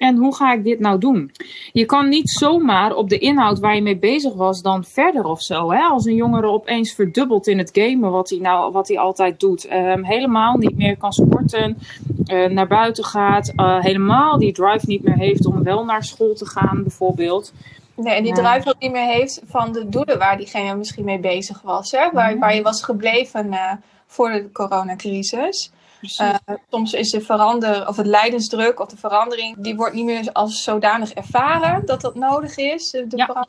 En 0.00 0.16
hoe 0.16 0.34
ga 0.34 0.52
ik 0.52 0.64
dit 0.64 0.80
nou 0.80 0.98
doen? 0.98 1.30
Je 1.72 1.84
kan 1.84 2.08
niet 2.08 2.30
zomaar 2.30 2.94
op 2.94 3.08
de 3.08 3.18
inhoud 3.18 3.58
waar 3.58 3.74
je 3.74 3.82
mee 3.82 3.98
bezig 3.98 4.34
was 4.34 4.62
dan 4.62 4.84
verder 4.84 5.24
of 5.24 5.42
zo. 5.42 5.72
Hè? 5.72 5.82
Als 5.82 6.04
een 6.04 6.14
jongere 6.14 6.46
opeens 6.46 6.94
verdubbelt 6.94 7.46
in 7.46 7.58
het 7.58 7.70
gamen, 7.72 8.10
wat 8.10 8.30
hij, 8.30 8.38
nou, 8.38 8.72
wat 8.72 8.88
hij 8.88 8.98
altijd 8.98 9.40
doet. 9.40 9.64
Ehm, 9.64 10.02
helemaal 10.02 10.56
niet 10.56 10.76
meer 10.76 10.96
kan 10.96 11.12
sporten, 11.12 11.78
uh, 12.26 12.46
naar 12.46 12.66
buiten 12.66 13.04
gaat. 13.04 13.52
Uh, 13.56 13.80
helemaal 13.80 14.38
die 14.38 14.52
drive 14.52 14.86
niet 14.86 15.02
meer 15.02 15.16
heeft 15.16 15.46
om 15.46 15.62
wel 15.62 15.84
naar 15.84 16.04
school 16.04 16.34
te 16.34 16.46
gaan 16.46 16.82
bijvoorbeeld. 16.82 17.52
Nee, 17.94 18.14
en 18.14 18.22
die 18.22 18.34
drive 18.34 18.68
ook 18.68 18.80
niet 18.80 18.92
meer 18.92 19.08
heeft 19.08 19.42
van 19.46 19.72
de 19.72 19.88
doelen 19.88 20.18
waar 20.18 20.36
diegene 20.36 20.76
misschien 20.76 21.04
mee 21.04 21.20
bezig 21.20 21.62
was. 21.62 21.90
Hè? 21.90 22.10
Waar, 22.12 22.38
waar 22.38 22.54
je 22.54 22.62
was 22.62 22.82
gebleven 22.82 23.46
uh, 23.46 23.72
voor 24.06 24.30
de 24.30 24.52
coronacrisis. 24.52 25.72
Uh, 26.02 26.34
soms 26.70 26.92
is 26.92 27.10
de 27.10 27.20
verander, 27.20 27.88
of 27.88 27.96
het 27.96 28.06
lijdensdruk 28.06 28.80
of 28.80 28.88
de 28.88 28.96
verandering, 28.96 29.56
die 29.58 29.76
wordt 29.76 29.94
niet 29.94 30.04
meer 30.04 30.32
als 30.32 30.62
zodanig 30.62 31.12
ervaren 31.12 31.86
dat 31.86 32.00
dat 32.00 32.14
nodig 32.14 32.56
is. 32.56 32.90
De 32.90 33.06
ja, 33.16 33.46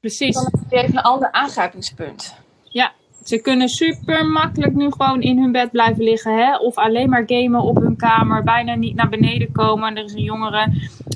precies. 0.00 0.34
Dan 0.34 0.48
heb 0.60 0.70
je 0.70 0.76
even 0.76 0.96
een 0.96 1.02
ander 1.02 1.32
aangrijpingspunt. 1.32 2.34
Ja, 2.62 2.92
ze 3.24 3.40
kunnen 3.40 3.68
super 3.68 4.26
makkelijk 4.26 4.74
nu 4.74 4.90
gewoon 4.90 5.20
in 5.20 5.38
hun 5.38 5.52
bed 5.52 5.70
blijven 5.70 6.04
liggen. 6.04 6.36
Hè? 6.36 6.56
Of 6.56 6.76
alleen 6.76 7.08
maar 7.08 7.22
gamen 7.26 7.60
op 7.60 7.76
hun 7.76 7.96
kamer. 7.96 8.42
Bijna 8.42 8.74
niet 8.74 8.94
naar 8.94 9.08
beneden 9.08 9.52
komen. 9.52 9.96
Er 9.96 10.04
is 10.04 10.12
een 10.12 10.22
jongere 10.22 10.72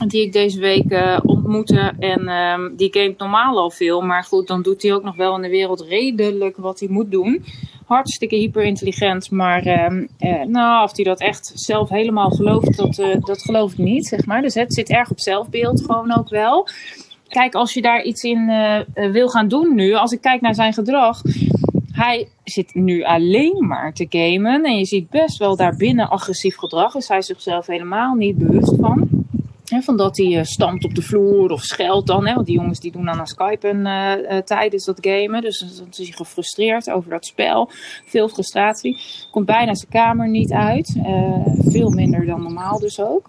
die 0.07 0.23
ik 0.23 0.33
deze 0.33 0.61
week 0.61 0.91
uh, 0.93 1.19
ontmoette. 1.23 1.93
En 1.99 2.29
um, 2.29 2.77
die 2.77 2.93
gamet 2.93 3.19
normaal 3.19 3.59
al 3.59 3.71
veel. 3.71 4.01
Maar 4.01 4.25
goed, 4.25 4.47
dan 4.47 4.63
doet 4.63 4.83
hij 4.83 4.95
ook 4.95 5.03
nog 5.03 5.17
wel 5.17 5.37
in 5.37 5.43
de 5.43 5.49
wereld 5.49 5.81
redelijk 5.81 6.57
wat 6.57 6.81
hij 6.81 6.89
moet 6.89 7.11
doen. 7.11 7.45
Hartstikke 7.87 8.37
hyperintelligent. 8.37 9.31
Maar 9.31 9.67
uh, 9.67 9.91
uh, 10.19 10.43
nou, 10.47 10.85
of 10.85 10.97
hij 10.97 11.05
dat 11.05 11.21
echt 11.21 11.53
zelf 11.55 11.89
helemaal 11.89 12.31
gelooft, 12.31 12.77
dat, 12.77 12.99
uh, 12.99 13.17
dat 13.21 13.43
geloof 13.43 13.73
ik 13.73 13.79
niet. 13.79 14.07
Zeg 14.07 14.27
maar. 14.27 14.43
Dus 14.43 14.55
het 14.55 14.75
zit 14.75 14.89
erg 14.89 15.11
op 15.11 15.21
zelfbeeld 15.21 15.85
gewoon 15.85 16.17
ook 16.19 16.29
wel. 16.29 16.69
Kijk, 17.29 17.55
als 17.55 17.75
je 17.75 17.83
daar 17.83 18.03
iets 18.03 18.23
in 18.23 18.51
wil 18.95 19.29
gaan 19.29 19.49
doen 19.49 19.75
nu. 19.75 19.95
Als 19.95 20.13
ik 20.13 20.21
kijk 20.21 20.41
naar 20.41 20.55
zijn 20.55 20.73
gedrag 20.73 21.23
hij 21.97 22.29
zit 22.45 22.75
nu 22.75 23.03
alleen 23.03 23.67
maar 23.67 23.93
te 23.93 24.07
gamen. 24.09 24.65
En 24.65 24.79
je 24.79 24.85
ziet 24.85 25.11
best 25.11 25.39
wel 25.39 25.57
daarbinnen 25.57 26.11
agressief 26.11 26.57
gedrag. 26.57 26.95
Is 26.95 27.09
hij 27.09 27.23
zichzelf 27.23 27.67
helemaal 27.67 28.15
niet 28.15 28.37
bewust 28.37 28.75
van. 28.81 29.16
He, 29.67 29.81
van 29.81 29.97
dat 29.97 30.17
hij 30.17 30.27
uh, 30.27 30.43
stampt 30.43 30.85
op 30.85 30.95
de 30.95 31.03
vloer 31.03 31.51
of 31.51 31.63
scheldt 31.63 32.07
dan. 32.07 32.27
Hè, 32.27 32.35
want 32.35 32.47
die 32.47 32.57
jongens 32.57 32.81
die 32.81 32.93
doen 32.93 33.05
dan 33.05 33.19
aan 33.19 33.27
Skype 33.27 33.73
uh, 33.73 34.33
uh, 34.33 34.39
tijdens 34.39 34.85
dat 34.85 34.99
gamen. 35.01 35.43
Dus 35.43 35.59
dan 35.59 35.87
is 35.91 35.97
hij 35.97 36.07
gefrustreerd 36.07 36.91
over 36.91 37.11
dat 37.11 37.27
spel. 37.27 37.71
Veel 38.05 38.29
frustratie. 38.29 39.01
Komt 39.31 39.47
bijna 39.47 39.75
zijn 39.75 39.91
kamer 39.91 40.29
niet 40.29 40.53
uit. 40.53 40.97
veel 41.59 41.91
minder 41.91 42.27
dan 42.27 42.43
normaal 42.43 42.79
dus 42.79 43.01
ook 43.01 43.29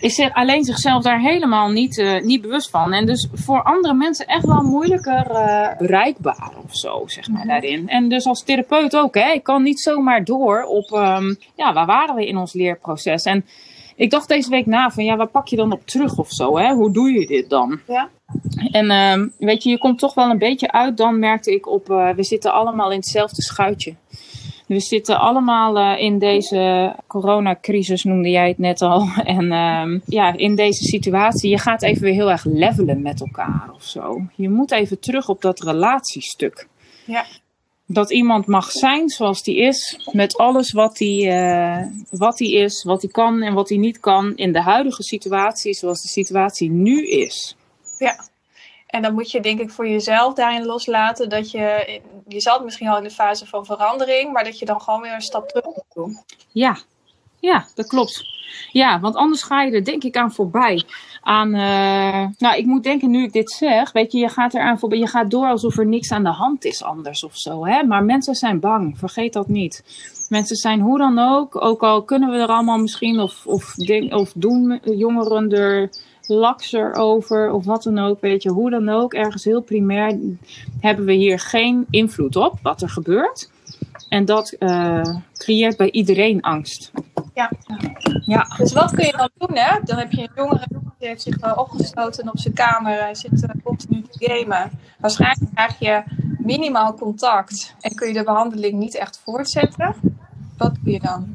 is 0.00 0.28
alleen 0.32 0.64
zichzelf 0.64 1.02
daar 1.02 1.20
helemaal 1.20 1.70
niet, 1.70 2.20
niet 2.22 2.40
bewust 2.40 2.70
van. 2.70 2.92
En 2.92 3.06
dus 3.06 3.28
voor 3.32 3.62
andere 3.62 3.94
mensen 3.94 4.26
echt 4.26 4.46
wel 4.46 4.62
moeilijker 4.62 5.26
bereikbaar 5.78 6.52
of 6.64 6.76
zo, 6.76 7.02
zeg 7.06 7.28
maar, 7.28 7.46
daarin. 7.46 7.88
En 7.88 8.08
dus 8.08 8.26
als 8.26 8.42
therapeut 8.42 8.96
ook, 8.96 9.14
hè. 9.14 9.32
Ik 9.32 9.42
kan 9.42 9.62
niet 9.62 9.80
zomaar 9.80 10.24
door 10.24 10.62
op, 10.62 10.90
um, 10.90 11.36
ja, 11.56 11.72
waar 11.72 11.86
waren 11.86 12.14
we 12.14 12.26
in 12.26 12.36
ons 12.36 12.52
leerproces? 12.52 13.24
En 13.24 13.44
ik 13.96 14.10
dacht 14.10 14.28
deze 14.28 14.50
week 14.50 14.66
na 14.66 14.90
van, 14.90 15.04
ja, 15.04 15.16
waar 15.16 15.26
pak 15.28 15.48
je 15.48 15.56
dan 15.56 15.72
op 15.72 15.86
terug 15.86 16.18
of 16.18 16.30
zo, 16.30 16.58
hè? 16.58 16.72
Hoe 16.72 16.92
doe 16.92 17.12
je 17.12 17.26
dit 17.26 17.50
dan? 17.50 17.80
Ja. 17.86 18.08
En 18.70 18.90
um, 18.90 19.32
weet 19.38 19.62
je, 19.62 19.70
je 19.70 19.78
komt 19.78 19.98
toch 19.98 20.14
wel 20.14 20.30
een 20.30 20.38
beetje 20.38 20.72
uit, 20.72 20.96
dan 20.96 21.18
merkte 21.18 21.52
ik 21.52 21.68
op, 21.68 21.90
uh, 21.90 22.10
we 22.10 22.24
zitten 22.24 22.52
allemaal 22.52 22.90
in 22.90 22.96
hetzelfde 22.96 23.42
schuitje. 23.42 23.94
We 24.66 24.80
zitten 24.80 25.18
allemaal 25.18 25.78
uh, 25.78 26.00
in 26.00 26.18
deze 26.18 26.94
coronacrisis, 27.06 28.04
noemde 28.04 28.30
jij 28.30 28.48
het 28.48 28.58
net 28.58 28.82
al. 28.82 29.08
En 29.24 29.44
uh, 29.44 30.00
ja, 30.06 30.32
in 30.36 30.54
deze 30.54 30.84
situatie, 30.84 31.50
je 31.50 31.58
gaat 31.58 31.82
even 31.82 32.02
weer 32.02 32.12
heel 32.12 32.30
erg 32.30 32.44
levelen 32.44 33.02
met 33.02 33.20
elkaar 33.20 33.70
of 33.74 33.82
zo. 33.82 34.20
Je 34.34 34.50
moet 34.50 34.70
even 34.70 35.00
terug 35.00 35.28
op 35.28 35.42
dat 35.42 35.60
relatiestuk. 35.60 36.68
Ja. 37.04 37.24
Dat 37.86 38.10
iemand 38.10 38.46
mag 38.46 38.70
zijn 38.70 39.08
zoals 39.08 39.42
die 39.42 39.56
is, 39.56 40.08
met 40.12 40.36
alles 40.36 40.72
wat 40.72 40.98
hij 40.98 41.78
uh, 41.78 41.86
wat 42.10 42.36
die 42.36 42.54
is, 42.54 42.82
wat 42.82 43.02
hij 43.02 43.10
kan 43.10 43.42
en 43.42 43.54
wat 43.54 43.68
hij 43.68 43.78
niet 43.78 44.00
kan 44.00 44.36
in 44.36 44.52
de 44.52 44.62
huidige 44.62 45.02
situatie, 45.02 45.74
zoals 45.74 46.02
de 46.02 46.08
situatie 46.08 46.70
nu 46.70 47.06
is. 47.08 47.56
Ja. 47.98 48.24
En 48.86 49.02
dan 49.02 49.14
moet 49.14 49.30
je 49.30 49.40
denk 49.40 49.60
ik 49.60 49.70
voor 49.70 49.88
jezelf 49.88 50.34
daarin 50.34 50.64
loslaten 50.64 51.28
dat 51.28 51.50
je, 51.50 52.00
je 52.28 52.40
zat 52.40 52.64
misschien 52.64 52.88
al 52.88 52.96
in 52.96 53.02
de 53.02 53.10
fase 53.10 53.46
van 53.46 53.64
verandering, 53.64 54.32
maar 54.32 54.44
dat 54.44 54.58
je 54.58 54.64
dan 54.64 54.80
gewoon 54.80 55.00
weer 55.00 55.14
een 55.14 55.20
stap 55.20 55.48
terug 55.48 55.64
moet 55.64 55.84
doen. 55.94 56.18
Ja, 56.52 56.78
ja, 57.40 57.66
dat 57.74 57.86
klopt. 57.86 58.24
Ja, 58.72 59.00
want 59.00 59.14
anders 59.14 59.42
ga 59.42 59.62
je 59.62 59.72
er 59.72 59.84
denk 59.84 60.04
ik 60.04 60.16
aan 60.16 60.32
voorbij. 60.32 60.84
Aan, 61.26 61.54
uh, 61.54 62.26
nou, 62.38 62.56
ik 62.56 62.66
moet 62.66 62.82
denken 62.82 63.10
nu 63.10 63.22
ik 63.22 63.32
dit 63.32 63.50
zeg, 63.50 63.92
weet 63.92 64.12
je, 64.12 64.18
je 64.18 64.28
gaat 64.28 64.54
eraan 64.54 64.78
voorbij, 64.78 64.98
je 64.98 65.06
gaat 65.06 65.30
door 65.30 65.46
alsof 65.46 65.78
er 65.78 65.86
niks 65.86 66.12
aan 66.12 66.22
de 66.22 66.30
hand 66.30 66.64
is 66.64 66.82
anders 66.82 67.24
of 67.24 67.36
zo, 67.36 67.66
hè. 67.66 67.82
Maar 67.82 68.04
mensen 68.04 68.34
zijn 68.34 68.60
bang, 68.60 68.98
vergeet 68.98 69.32
dat 69.32 69.48
niet. 69.48 69.84
Mensen 70.28 70.56
zijn 70.56 70.80
hoe 70.80 70.98
dan 70.98 71.18
ook, 71.18 71.64
ook 71.64 71.82
al 71.82 72.02
kunnen 72.02 72.30
we 72.30 72.36
er 72.36 72.48
allemaal 72.48 72.78
misschien, 72.78 73.20
of, 73.20 73.46
of, 73.46 73.74
of 74.10 74.32
doen 74.34 74.80
jongeren 74.82 75.50
er 75.50 75.90
lakser 76.26 76.94
over 76.94 77.52
of 77.52 77.64
wat 77.64 77.82
dan 77.82 77.98
ook, 77.98 78.20
weet 78.20 78.42
je, 78.42 78.50
hoe 78.50 78.70
dan 78.70 78.88
ook, 78.88 79.14
ergens 79.14 79.44
heel 79.44 79.60
primair 79.60 80.18
hebben 80.80 81.04
we 81.04 81.12
hier 81.12 81.38
geen 81.38 81.86
invloed 81.90 82.36
op 82.36 82.58
wat 82.62 82.82
er 82.82 82.88
gebeurt. 82.88 83.50
En 84.08 84.24
dat 84.24 84.56
uh, 84.58 85.02
creëert 85.32 85.76
bij 85.76 85.90
iedereen 85.90 86.40
angst. 86.40 86.90
Ja. 87.34 87.50
ja. 88.26 88.46
Dus 88.56 88.72
wat 88.72 88.94
kun 88.94 89.06
je 89.06 89.16
dan 89.16 89.30
doen, 89.38 89.56
hè? 89.56 89.78
Dan 89.84 89.98
heb 89.98 90.12
je 90.12 90.22
een 90.22 90.30
jongere 90.34 90.66
die 91.04 91.12
heeft 91.12 91.24
zich 91.24 91.42
uh, 91.42 91.58
opgesloten 91.58 92.28
op 92.28 92.38
zijn 92.38 92.54
kamer. 92.54 93.00
Hij 93.00 93.14
zit 93.14 93.42
uh, 93.42 93.50
continu 93.64 94.02
te 94.10 94.26
gamen. 94.26 94.70
Waarschijnlijk 94.98 95.50
krijg 95.54 95.78
je 95.78 96.02
minimaal 96.38 96.94
contact 96.94 97.74
en 97.80 97.94
kun 97.94 98.08
je 98.08 98.14
de 98.14 98.24
behandeling 98.24 98.78
niet 98.78 98.94
echt 98.94 99.20
voortzetten. 99.24 99.94
Wat 100.58 100.74
doe 100.82 100.92
je 100.92 101.00
dan? 101.00 101.34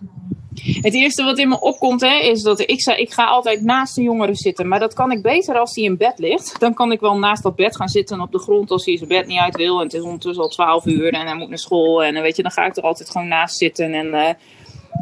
Het 0.81 0.93
eerste 0.93 1.23
wat 1.23 1.37
in 1.37 1.49
me 1.49 1.59
opkomt 1.59 2.01
hè, 2.01 2.19
is 2.19 2.41
dat 2.41 2.59
ik, 2.59 2.85
ik 2.97 3.13
ga 3.13 3.25
altijd 3.25 3.61
naast 3.61 3.95
de 3.95 4.01
jongere 4.01 4.35
zitten. 4.35 4.67
Maar 4.67 4.79
dat 4.79 4.93
kan 4.93 5.11
ik 5.11 5.21
beter 5.21 5.57
als 5.57 5.75
hij 5.75 5.83
in 5.83 5.97
bed 5.97 6.19
ligt. 6.19 6.59
Dan 6.59 6.73
kan 6.73 6.91
ik 6.91 6.99
wel 6.99 7.17
naast 7.17 7.43
dat 7.43 7.55
bed 7.55 7.75
gaan 7.75 7.89
zitten 7.89 8.21
op 8.21 8.31
de 8.31 8.39
grond 8.39 8.71
als 8.71 8.85
hij 8.85 8.97
zijn 8.97 9.09
bed 9.09 9.27
niet 9.27 9.39
uit 9.39 9.55
wil. 9.55 9.77
En 9.77 9.83
het 9.83 9.93
is 9.93 10.01
ondertussen 10.01 10.43
al 10.43 10.49
12 10.49 10.85
uur 10.85 11.13
en 11.13 11.25
hij 11.25 11.35
moet 11.35 11.49
naar 11.49 11.57
school. 11.57 12.03
En 12.03 12.21
weet 12.21 12.35
je, 12.35 12.41
dan 12.41 12.51
ga 12.51 12.65
ik 12.65 12.77
er 12.77 12.83
altijd 12.83 13.09
gewoon 13.09 13.27
naast 13.27 13.57
zitten 13.57 13.93
en 13.93 14.07
uh, 14.07 14.29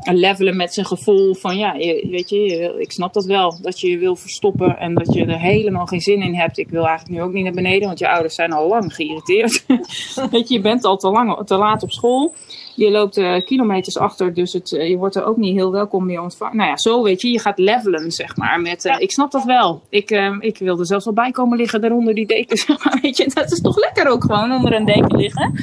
levelen 0.01 0.55
met 0.55 0.73
zijn 0.73 0.85
gevoel 0.85 1.33
van 1.33 1.57
ja, 1.57 1.73
je, 1.73 2.07
weet 2.11 2.29
je, 2.29 2.75
ik 2.77 2.91
snap 2.91 3.13
dat 3.13 3.25
wel. 3.25 3.57
Dat 3.61 3.79
je 3.79 3.89
je 3.89 3.97
wil 3.97 4.15
verstoppen 4.15 4.77
en 4.77 4.93
dat 4.93 5.13
je 5.13 5.25
er 5.25 5.39
helemaal 5.39 5.85
geen 5.85 6.01
zin 6.01 6.21
in 6.21 6.35
hebt. 6.35 6.57
Ik 6.57 6.69
wil 6.69 6.87
eigenlijk 6.87 7.17
nu 7.17 7.23
ook 7.23 7.33
niet 7.33 7.43
naar 7.43 7.53
beneden, 7.53 7.87
want 7.87 7.99
je 7.99 8.09
ouders 8.09 8.35
zijn 8.35 8.53
al 8.53 8.67
lang 8.67 8.95
geïrriteerd. 8.95 9.65
weet 10.31 10.47
je, 10.47 10.53
je 10.53 10.61
bent 10.61 10.83
al 10.83 10.97
te, 10.97 11.09
lang, 11.09 11.45
te 11.45 11.55
laat 11.55 11.83
op 11.83 11.91
school. 11.91 12.33
Je 12.75 12.91
loopt 12.91 13.17
uh, 13.17 13.45
kilometers 13.45 13.97
achter, 13.97 14.33
dus 14.33 14.53
het, 14.53 14.71
uh, 14.71 14.89
je 14.89 14.97
wordt 14.97 15.15
er 15.15 15.25
ook 15.25 15.37
niet 15.37 15.55
heel 15.55 15.71
welkom 15.71 16.05
meer 16.05 16.21
ontvangen. 16.21 16.57
Nou 16.57 16.69
ja, 16.69 16.77
zo 16.77 17.03
weet 17.03 17.21
je, 17.21 17.31
je 17.31 17.39
gaat 17.39 17.59
levelen, 17.59 18.11
zeg 18.11 18.35
maar. 18.35 18.61
Met, 18.61 18.85
uh, 18.85 18.95
ik 18.99 19.11
snap 19.11 19.31
dat 19.31 19.43
wel. 19.43 19.81
Ik, 19.89 20.11
ik 20.39 20.57
wil 20.57 20.79
er 20.79 20.85
zelfs 20.85 21.05
wel 21.05 21.13
bij 21.13 21.31
komen 21.31 21.57
liggen 21.57 21.81
daaronder 21.81 22.13
die 22.13 22.27
deken. 22.27 22.57
Zeg 22.67 22.83
maar, 22.83 22.99
weet 23.01 23.17
je, 23.17 23.31
dat 23.33 23.51
is 23.51 23.61
toch 23.61 23.77
lekker 23.77 24.07
ook 24.07 24.21
gewoon 24.21 24.51
onder 24.51 24.73
een 24.73 24.85
deken 24.85 25.17
liggen. 25.17 25.53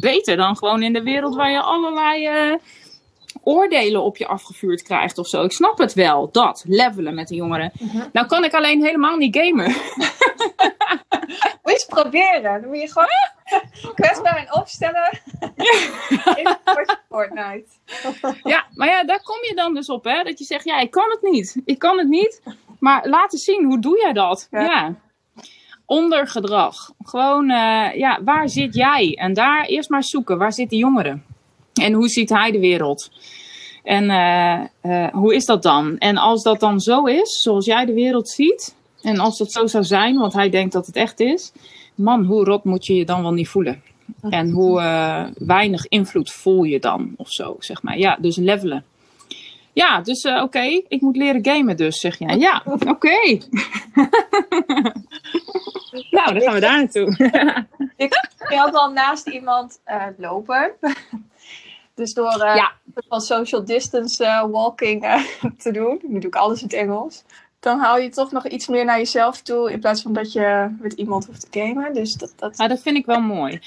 Beter 0.00 0.36
dan 0.36 0.56
gewoon 0.56 0.82
in 0.82 0.92
de 0.92 1.02
wereld 1.02 1.34
waar 1.34 1.50
je 1.50 1.60
allerlei 1.60 2.28
oordelen 3.44 4.02
op 4.02 4.16
je 4.16 4.26
afgevuurd 4.26 4.82
krijgt 4.82 5.18
of 5.18 5.26
zo. 5.26 5.42
Ik 5.42 5.52
snap 5.52 5.78
het 5.78 5.92
wel, 5.92 6.30
dat, 6.32 6.64
levelen 6.66 7.14
met 7.14 7.28
de 7.28 7.34
jongeren. 7.34 7.72
-huh. 7.78 8.02
Nou 8.12 8.26
kan 8.26 8.44
ik 8.44 8.54
alleen 8.54 8.84
helemaal 8.84 9.16
niet 9.16 9.36
gamen. 9.36 9.74
Moet 11.62 11.72
je 11.72 11.72
eens 11.72 11.84
proberen. 11.84 12.60
Dan 12.60 12.70
moet 12.70 12.80
je 12.80 12.92
gewoon 12.92 13.08
kwetsbaar 13.94 14.36
en 14.36 14.54
opstellen. 14.54 15.20
in 16.40 16.56
Fortnite. 17.08 17.68
ja, 18.42 18.64
maar 18.74 18.88
ja, 18.88 19.04
daar 19.04 19.22
kom 19.22 19.38
je 19.48 19.52
dan 19.54 19.74
dus 19.74 19.88
op, 19.88 20.04
hè. 20.04 20.22
Dat 20.22 20.38
je 20.38 20.44
zegt, 20.44 20.64
ja, 20.64 20.78
ik 20.78 20.90
kan 20.90 21.10
het 21.10 21.22
niet. 21.22 21.56
Ik 21.64 21.78
kan 21.78 21.98
het 21.98 22.08
niet. 22.08 22.42
Maar 22.78 23.08
laten 23.08 23.38
zien, 23.38 23.64
hoe 23.64 23.80
doe 23.80 24.00
jij 24.00 24.12
dat? 24.12 24.48
Ja. 24.50 24.60
ja. 24.60 24.94
Ondergedrag. 25.86 26.92
Gewoon, 26.98 27.50
uh, 27.50 27.94
ja, 27.94 28.22
waar 28.24 28.48
zit 28.48 28.74
jij? 28.74 29.14
En 29.14 29.32
daar 29.32 29.64
eerst 29.64 29.90
maar 29.90 30.02
zoeken. 30.02 30.38
Waar 30.38 30.52
zitten 30.52 30.78
jongeren? 30.78 31.24
En 31.80 31.92
hoe 31.92 32.08
ziet 32.08 32.28
hij 32.28 32.50
de 32.50 32.58
wereld? 32.58 33.10
En 33.82 34.04
uh, 34.04 34.60
uh, 34.82 35.12
hoe 35.12 35.34
is 35.34 35.44
dat 35.44 35.62
dan? 35.62 35.98
En 35.98 36.16
als 36.16 36.42
dat 36.42 36.60
dan 36.60 36.80
zo 36.80 37.04
is, 37.04 37.40
zoals 37.42 37.64
jij 37.64 37.84
de 37.84 37.92
wereld 37.92 38.28
ziet, 38.28 38.74
en 39.02 39.18
als 39.18 39.38
dat 39.38 39.52
zo 39.52 39.66
zou 39.66 39.84
zijn, 39.84 40.18
want 40.18 40.32
hij 40.32 40.50
denkt 40.50 40.72
dat 40.72 40.86
het 40.86 40.96
echt 40.96 41.20
is, 41.20 41.52
man, 41.94 42.24
hoe 42.24 42.44
rot 42.44 42.64
moet 42.64 42.86
je 42.86 42.94
je 42.94 43.04
dan 43.04 43.22
wel 43.22 43.32
niet 43.32 43.48
voelen? 43.48 43.82
En 44.30 44.50
hoe 44.50 44.80
uh, 44.80 45.24
weinig 45.34 45.88
invloed 45.88 46.30
voel 46.30 46.62
je 46.62 46.78
dan, 46.78 47.14
of 47.16 47.30
zo, 47.30 47.56
zeg 47.58 47.82
maar. 47.82 47.98
Ja, 47.98 48.16
dus 48.20 48.36
levelen. 48.36 48.84
Ja, 49.72 50.00
dus 50.00 50.24
oké, 50.24 50.42
okay, 50.42 50.84
ik 50.88 51.00
moet 51.00 51.16
leren 51.16 51.44
gamen 51.44 51.76
dus, 51.76 52.00
zeg 52.00 52.18
jij. 52.18 52.36
Ja, 52.36 52.62
oké. 52.66 52.88
Okay. 52.88 53.42
nou, 56.16 56.32
dan 56.32 56.40
gaan 56.40 56.54
we 56.54 56.60
daar 56.60 56.78
naartoe. 56.78 57.16
ik 57.96 58.12
had 58.38 58.74
al 58.74 58.90
naast 58.90 59.28
iemand 59.28 59.80
lopen. 60.16 60.72
Dus 61.94 62.14
door 62.14 62.34
uh, 62.38 62.54
ja. 62.56 62.72
van 63.08 63.20
social 63.20 63.64
distance 63.64 64.24
uh, 64.24 64.44
walking 64.50 65.04
uh, 65.04 65.24
te 65.62 65.70
doen, 65.72 66.00
nu 66.02 66.18
doe 66.18 66.28
ik 66.28 66.34
alles 66.34 66.58
in 66.58 66.66
het 66.66 66.76
Engels, 66.76 67.24
dan 67.60 67.78
haal 67.78 67.98
je 67.98 68.08
toch 68.08 68.32
nog 68.32 68.48
iets 68.48 68.68
meer 68.68 68.84
naar 68.84 68.98
jezelf 68.98 69.42
toe. 69.42 69.72
In 69.72 69.80
plaats 69.80 70.02
van 70.02 70.12
dat 70.12 70.32
je 70.32 70.74
met 70.80 70.92
iemand 70.92 71.26
hoeft 71.26 71.50
te 71.50 71.60
gamen. 71.60 71.94
Dus 71.94 72.14
dat, 72.14 72.32
dat... 72.36 72.56
Nou, 72.56 72.68
dat 72.68 72.82
vind 72.82 72.96
ik 72.96 73.06
wel 73.06 73.20
mooi. 73.20 73.60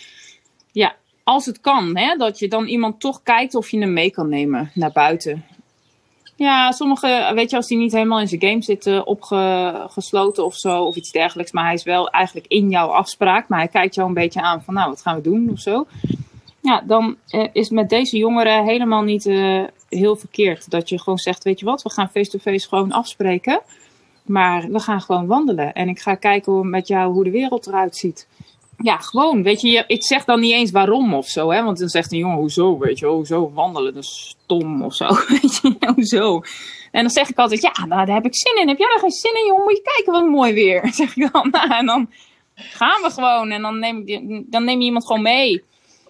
Ja, 0.72 0.96
als 1.24 1.46
het 1.46 1.62
kan, 1.62 1.98
hè, 1.98 2.16
dat 2.16 2.40
je 2.40 2.48
dan 2.48 2.66
iemand 2.66 3.00
toch 3.00 3.24
kijkt 3.24 3.56
of 3.56 3.70
je 3.70 3.80
hem 3.80 3.94
mee 3.94 4.12
kan 4.12 4.30
nemen 4.30 4.72
naar 4.74 4.92
buiten. 4.92 5.46
Ja, 6.36 6.72
sommige, 6.72 7.32
weet 7.36 7.50
je, 7.50 7.56
als 7.56 7.68
die 7.68 7.78
niet 7.78 7.92
helemaal 7.92 8.20
in 8.20 8.28
zijn 8.28 8.42
game 8.42 8.62
zitten, 8.62 9.06
opgesloten 9.08 10.46
of 10.46 10.56
zo, 10.56 10.84
of 10.84 10.96
iets 10.96 11.12
dergelijks. 11.12 11.52
Maar 11.52 11.64
hij 11.64 11.74
is 11.74 11.84
wel 11.84 12.10
eigenlijk 12.10 12.48
in 12.48 12.70
jouw 12.70 12.88
afspraak. 12.88 13.48
Maar 13.48 13.60
hij 13.60 13.68
kijkt 13.68 13.96
jou 13.96 14.08
een 14.08 14.14
beetje 14.14 14.42
aan 14.42 14.64
van, 14.64 14.74
nou, 14.74 14.90
wat 14.90 15.02
gaan 15.02 15.16
we 15.16 15.22
doen 15.22 15.50
of 15.52 15.60
zo. 15.60 15.88
Ja, 16.68 16.82
dan 16.86 17.18
uh, 17.32 17.48
is 17.52 17.70
met 17.70 17.90
deze 17.90 18.18
jongeren 18.18 18.66
helemaal 18.66 19.02
niet 19.02 19.26
uh, 19.26 19.64
heel 19.90 20.16
verkeerd. 20.16 20.70
Dat 20.70 20.90
je 20.90 21.00
gewoon 21.00 21.18
zegt, 21.18 21.44
weet 21.44 21.60
je 21.60 21.66
wat, 21.66 21.82
we 21.82 21.92
gaan 21.92 22.10
face-to-face 22.10 22.50
-face 22.50 22.68
gewoon 22.68 22.92
afspreken. 22.92 23.62
Maar 24.26 24.68
we 24.72 24.80
gaan 24.80 25.02
gewoon 25.02 25.28
wandelen. 25.28 25.74
En 25.74 25.90
ik 25.90 26.00
ga 26.00 26.16
kijken 26.16 26.70
met 26.70 26.88
jou 26.88 27.14
hoe 27.14 27.24
de 27.24 27.32
wereld 27.32 27.68
eruit 27.68 27.96
ziet. 27.96 28.28
Ja, 28.78 28.98
gewoon. 28.98 29.44
Weet 29.44 29.62
je, 29.62 29.84
ik 29.88 30.04
zeg 30.04 30.26
dan 30.26 30.40
niet 30.40 30.52
eens 30.52 30.72
waarom 30.72 31.14
of 31.14 31.28
zo. 31.28 31.52
Hè? 31.52 31.64
Want 31.64 31.80
dan 31.80 31.88
zegt 31.88 32.12
een 32.12 32.18
jongen, 32.18 32.38
hoezo? 32.38 32.78
Weet 32.78 33.00
je, 33.00 33.06
hoezo 33.06 33.52
wandelen? 33.54 33.94
Dat 33.94 34.04
is 34.04 34.36
stom 34.44 34.84
of 34.84 34.94
zo. 34.94 35.08
Weet 35.42 35.60
je, 35.62 35.92
hoezo? 35.96 36.42
En 36.92 37.02
dan 37.02 37.10
zeg 37.10 37.30
ik 37.30 37.38
altijd, 37.38 37.62
ja, 37.62 37.86
nou, 37.86 38.06
daar 38.06 38.16
heb 38.16 38.26
ik 38.26 38.36
zin 38.36 38.62
in. 38.62 38.68
Heb 38.68 38.78
jij 38.78 38.92
er 38.94 39.00
geen 39.00 39.12
zin 39.12 39.36
in, 39.36 39.46
jongen? 39.48 39.64
Moet 39.64 39.78
je 39.78 39.92
kijken 39.96 40.14
wat 40.14 40.32
mooi 40.32 40.54
weer. 40.54 40.88
Zeg 40.94 41.16
ik 41.16 41.32
dan. 41.32 41.50
Nou, 41.52 41.70
en 41.80 41.86
dan 41.86 42.10
gaan 42.56 43.02
we 43.02 43.10
gewoon. 43.10 43.52
En 43.52 43.62
dan 43.62 43.80
neem, 43.80 44.06
dan 44.50 44.64
neem 44.64 44.80
je 44.80 44.86
iemand 44.86 45.06
gewoon 45.06 45.22
mee. 45.22 45.64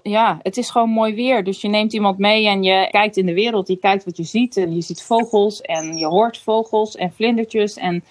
Ja, 0.10 0.40
het 0.42 0.58
is 0.58 0.70
gewoon 0.70 0.90
mooi 0.90 1.14
weer. 1.16 1.44
Dus 1.44 1.62
je 1.62 1.68
neemt 1.68 1.94
iemand 1.94 2.18
mee 2.18 2.48
en 2.48 2.64
je 2.64 2.88
kijkt 2.92 3.18
in 3.18 3.26
de 3.26 3.34
wereld. 3.34 3.68
Je 3.68 3.78
kijkt 3.78 4.06
wat 4.06 4.18
je 4.18 4.24
ziet. 4.24 4.58
En 4.58 4.76
je 4.76 4.82
ziet 4.82 5.04
vogels 5.04 5.62
en 5.62 5.98
je 5.98 6.06
hoort 6.06 6.38
vogels 6.38 6.96
en 6.96 7.12
vlindertjes. 7.12 7.78
En 7.78 8.04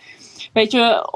weet 0.53 0.73
je, 0.73 1.09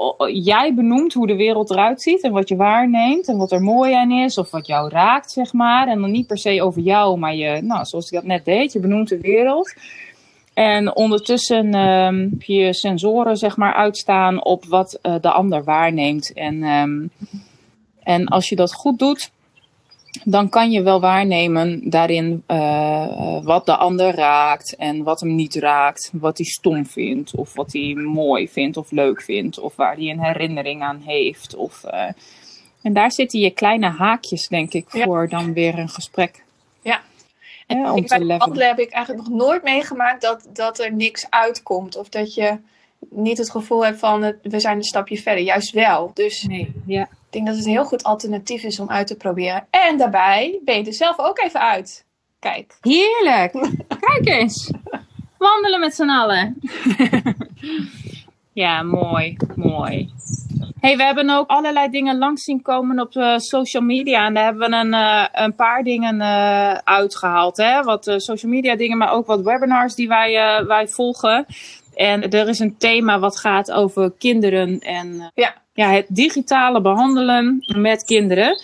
jij 0.43 0.73
benoemt 0.73 1.13
hoe 1.13 1.27
de 1.27 1.35
wereld 1.35 1.69
eruit 1.69 2.01
ziet 2.01 2.21
en 2.21 2.31
wat 2.31 2.49
je 2.49 2.55
waarneemt 2.55 3.27
en 3.27 3.37
wat 3.37 3.51
er 3.51 3.61
mooi 3.61 3.93
aan 3.93 4.11
is 4.11 4.37
of 4.37 4.51
wat 4.51 4.67
jou 4.67 4.89
raakt, 4.89 5.31
zeg 5.31 5.53
maar. 5.53 5.87
En 5.87 6.01
dan 6.01 6.11
niet 6.11 6.27
per 6.27 6.37
se 6.37 6.63
over 6.63 6.81
jou, 6.81 7.17
maar 7.17 7.35
je, 7.35 7.61
nou, 7.61 7.85
zoals 7.85 8.05
ik 8.05 8.13
dat 8.13 8.23
net 8.23 8.45
deed, 8.45 8.73
je 8.73 8.79
benoemt 8.79 9.09
de 9.09 9.19
wereld. 9.19 9.73
En 10.53 10.95
ondertussen 10.95 11.73
heb 11.73 12.41
je 12.41 12.73
sensoren, 12.73 13.37
zeg 13.37 13.57
maar, 13.57 13.73
uitstaan 13.73 14.43
op 14.43 14.65
wat 14.65 14.99
uh, 15.03 15.15
de 15.21 15.31
ander 15.31 15.63
waarneemt. 15.63 16.33
En, 16.33 16.63
um, 16.63 17.09
en 18.03 18.27
als 18.27 18.49
je 18.49 18.55
dat 18.55 18.73
goed 18.73 18.99
doet, 18.99 19.31
dan 20.23 20.49
kan 20.49 20.71
je 20.71 20.81
wel 20.81 20.99
waarnemen 20.99 21.89
daarin 21.89 22.43
uh, 22.47 23.43
wat 23.43 23.65
de 23.65 23.75
ander 23.75 24.15
raakt 24.15 24.75
en 24.75 25.03
wat 25.03 25.19
hem 25.19 25.35
niet 25.35 25.55
raakt, 25.55 26.09
wat 26.13 26.37
hij 26.37 26.45
stom 26.45 26.85
vindt 26.85 27.35
of 27.35 27.53
wat 27.53 27.73
hij 27.73 27.93
mooi 27.93 28.49
vindt 28.49 28.77
of 28.77 28.91
leuk 28.91 29.21
vindt 29.21 29.59
of 29.59 29.75
waar 29.75 29.95
hij 29.95 30.09
een 30.09 30.23
herinnering 30.23 30.81
aan 30.81 31.01
heeft. 31.05 31.55
Of, 31.55 31.83
uh, 31.85 32.03
en 32.81 32.93
daar 32.93 33.11
zitten 33.11 33.39
je 33.39 33.51
kleine 33.51 33.89
haakjes, 33.89 34.47
denk 34.47 34.73
ik, 34.73 34.85
voor 34.87 35.29
dan 35.29 35.53
weer 35.53 35.79
een 35.79 35.89
gesprek. 35.89 36.43
Ja. 36.81 37.01
En 37.67 37.77
ja, 37.77 37.93
om 37.93 38.05
bij 38.07 38.19
de 38.19 38.37
wandelen 38.37 38.67
heb 38.67 38.79
ik 38.79 38.89
eigenlijk 38.89 39.27
nog 39.27 39.37
nooit 39.37 39.63
meegemaakt 39.63 40.21
dat, 40.21 40.47
dat 40.53 40.79
er 40.79 40.93
niks 40.93 41.27
uitkomt 41.29 41.97
of 41.97 42.09
dat 42.09 42.33
je 42.33 42.57
niet 43.09 43.37
het 43.37 43.51
gevoel 43.51 43.85
hebt 43.85 43.99
van 43.99 44.35
we 44.41 44.59
zijn 44.59 44.77
een 44.77 44.83
stapje 44.83 45.17
verder. 45.17 45.43
Juist 45.43 45.71
wel. 45.71 46.11
Dus 46.13 46.43
nee, 46.43 46.73
ja. 46.85 47.09
Ik 47.31 47.37
denk 47.37 47.49
dat 47.49 47.57
het 47.57 47.65
een 47.65 47.71
heel 47.71 47.85
goed 47.85 48.03
alternatief 48.03 48.63
is 48.63 48.79
om 48.79 48.89
uit 48.89 49.07
te 49.07 49.15
proberen. 49.15 49.67
En 49.69 49.97
daarbij 49.97 50.59
ben 50.65 50.77
je 50.77 50.85
er 50.85 50.93
zelf 50.93 51.19
ook 51.19 51.39
even 51.39 51.59
uit. 51.59 52.05
Kijk. 52.39 52.77
Heerlijk. 52.81 53.51
Kijk 53.99 54.27
eens. 54.27 54.71
Wandelen 55.37 55.79
met 55.79 55.95
z'n 55.95 56.09
allen. 56.09 56.59
ja, 58.63 58.83
mooi. 58.83 59.37
Mooi. 59.55 60.09
Hey, 60.79 60.97
we 60.97 61.03
hebben 61.03 61.29
ook 61.29 61.49
allerlei 61.49 61.89
dingen 61.89 62.17
langs 62.17 62.43
zien 62.43 62.61
komen 62.61 62.99
op 62.99 63.15
uh, 63.15 63.37
social 63.37 63.83
media. 63.83 64.25
En 64.25 64.33
daar 64.33 64.43
hebben 64.43 64.69
we 64.69 64.75
een, 64.75 64.93
uh, 64.93 65.25
een 65.31 65.55
paar 65.55 65.83
dingen 65.83 66.15
uh, 66.15 66.73
uitgehaald. 66.73 67.57
Hè? 67.57 67.83
Wat 67.83 68.13
social 68.17 68.51
media 68.51 68.75
dingen, 68.75 68.97
maar 68.97 69.11
ook 69.11 69.25
wat 69.25 69.41
webinars 69.41 69.95
die 69.95 70.07
wij, 70.07 70.63
wij 70.65 70.87
volgen. 70.87 71.45
En 71.95 72.29
er 72.29 72.47
is 72.47 72.59
een 72.59 72.77
thema 72.77 73.19
wat 73.19 73.37
gaat 73.37 73.71
over 73.71 74.11
kinderen 74.17 74.79
en 74.79 75.31
ja. 75.33 75.59
Ja, 75.81 75.91
het 75.91 76.05
digitale 76.09 76.81
behandelen 76.81 77.65
met 77.75 78.03
kinderen. 78.03 78.61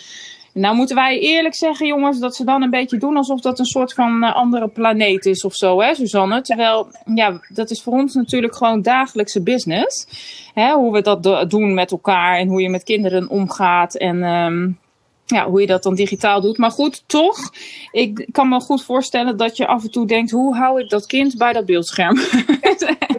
Nou 0.52 0.76
moeten 0.76 0.96
wij 0.96 1.18
eerlijk 1.18 1.54
zeggen, 1.54 1.86
jongens, 1.86 2.18
dat 2.18 2.36
ze 2.36 2.44
dan 2.44 2.62
een 2.62 2.70
beetje 2.70 2.98
doen 2.98 3.16
alsof 3.16 3.40
dat 3.40 3.58
een 3.58 3.64
soort 3.64 3.94
van 3.94 4.24
uh, 4.24 4.34
andere 4.34 4.68
planeet 4.68 5.26
is 5.26 5.44
of 5.44 5.54
zo, 5.54 5.80
hè, 5.80 5.94
Suzanne? 5.94 6.40
Terwijl, 6.40 6.86
ja, 7.14 7.40
dat 7.48 7.70
is 7.70 7.82
voor 7.82 7.92
ons 7.92 8.14
natuurlijk 8.14 8.56
gewoon 8.56 8.82
dagelijkse 8.82 9.42
business. 9.42 10.06
Hè, 10.54 10.72
hoe 10.72 10.92
we 10.92 11.02
dat 11.02 11.22
do 11.22 11.46
doen 11.46 11.74
met 11.74 11.90
elkaar 11.90 12.38
en 12.38 12.48
hoe 12.48 12.62
je 12.62 12.68
met 12.68 12.82
kinderen 12.82 13.28
omgaat 13.28 13.96
en 13.96 14.22
um, 14.22 14.78
ja, 15.26 15.48
hoe 15.48 15.60
je 15.60 15.66
dat 15.66 15.82
dan 15.82 15.94
digitaal 15.94 16.40
doet. 16.40 16.58
Maar 16.58 16.70
goed, 16.70 17.02
toch, 17.06 17.52
ik 17.90 18.28
kan 18.32 18.48
me 18.48 18.60
goed 18.60 18.84
voorstellen 18.84 19.36
dat 19.36 19.56
je 19.56 19.66
af 19.66 19.82
en 19.82 19.90
toe 19.90 20.06
denkt, 20.06 20.30
hoe 20.30 20.56
hou 20.56 20.80
ik 20.82 20.88
dat 20.88 21.06
kind 21.06 21.36
bij 21.36 21.52
dat 21.52 21.66
beeldscherm? 21.66 22.18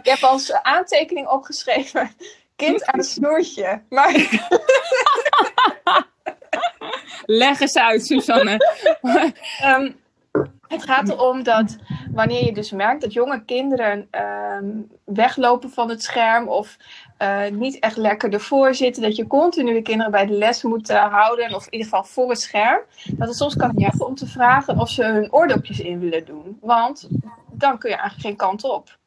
heb 0.02 0.22
als 0.22 0.52
aantekening 0.52 1.28
opgeschreven 1.28 2.10
kind 2.66 2.84
aan 2.84 2.98
het 2.98 3.08
snoertje. 3.08 3.82
Maar... 3.88 4.12
Leg 7.26 7.60
eens 7.60 7.78
uit, 7.78 8.06
Susanne. 8.06 8.58
um, 9.64 9.96
het 10.74 10.82
gaat 10.82 11.08
erom 11.08 11.42
dat 11.42 11.76
wanneer 12.12 12.44
je 12.44 12.52
dus 12.52 12.70
merkt 12.70 13.00
dat 13.00 13.12
jonge 13.12 13.44
kinderen 13.44 14.08
um, 14.58 14.90
weglopen 15.04 15.70
van 15.70 15.88
het 15.88 16.02
scherm 16.02 16.48
of 16.48 16.76
uh, 17.22 17.48
niet 17.48 17.78
echt 17.78 17.96
lekker 17.96 18.32
ervoor 18.32 18.74
zitten, 18.74 19.02
dat 19.02 19.16
je 19.16 19.26
continu 19.26 19.72
de 19.72 19.82
kinderen 19.82 20.12
bij 20.12 20.26
de 20.26 20.32
les 20.32 20.62
moet 20.62 20.90
uh, 20.90 21.12
houden, 21.12 21.54
of 21.54 21.64
in 21.64 21.72
ieder 21.72 21.88
geval 21.88 22.04
voor 22.04 22.28
het 22.28 22.40
scherm, 22.40 22.80
dat 23.12 23.28
het 23.28 23.36
soms 23.36 23.56
kan 23.56 23.72
helpen 23.76 24.06
om 24.06 24.14
te 24.14 24.26
vragen 24.26 24.78
of 24.78 24.88
ze 24.88 25.04
hun 25.04 25.32
oordopjes 25.32 25.80
in 25.80 26.00
willen 26.00 26.24
doen. 26.24 26.58
Want 26.60 27.08
dan 27.50 27.78
kun 27.78 27.90
je 27.90 27.96
eigenlijk 27.96 28.26
geen 28.26 28.36
kant 28.36 28.64
op. 28.64 28.98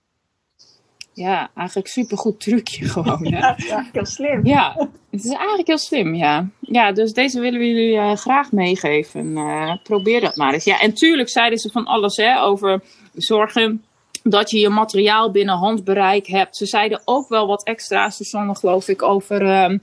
Ja, 1.13 1.49
eigenlijk 1.55 1.87
supergoed 1.87 2.39
trucje 2.39 2.85
gewoon. 2.95 3.25
Hè? 3.25 3.37
Ja, 3.37 3.49
het 3.49 3.63
is 3.63 3.69
eigenlijk 3.69 3.95
heel 3.95 4.05
slim. 4.05 4.45
Ja, 4.45 4.89
het 5.11 5.23
is 5.23 5.31
eigenlijk 5.31 5.67
heel 5.67 5.77
slim, 5.77 6.15
ja. 6.15 6.47
Ja, 6.59 6.91
dus 6.91 7.13
deze 7.13 7.39
willen 7.39 7.59
we 7.59 7.67
jullie 7.67 7.95
uh, 7.95 8.15
graag 8.15 8.51
meegeven. 8.51 9.25
Uh, 9.25 9.75
probeer 9.83 10.21
dat 10.21 10.35
maar 10.35 10.53
eens. 10.53 10.63
Ja, 10.63 10.79
en 10.79 10.93
tuurlijk 10.93 11.29
zeiden 11.29 11.59
ze 11.59 11.69
van 11.69 11.85
alles 11.85 12.17
hè, 12.17 12.41
over 12.41 12.83
zorgen 13.13 13.83
dat 14.23 14.49
je 14.49 14.59
je 14.59 14.69
materiaal 14.69 15.31
binnen 15.31 15.55
handbereik 15.55 16.27
hebt. 16.27 16.57
Ze 16.57 16.65
zeiden 16.65 17.01
ook 17.05 17.29
wel 17.29 17.47
wat 17.47 17.63
extra, 17.63 18.09
Susanne, 18.09 18.55
geloof 18.55 18.87
ik, 18.87 19.01
over 19.01 19.41
uh, 19.41 19.77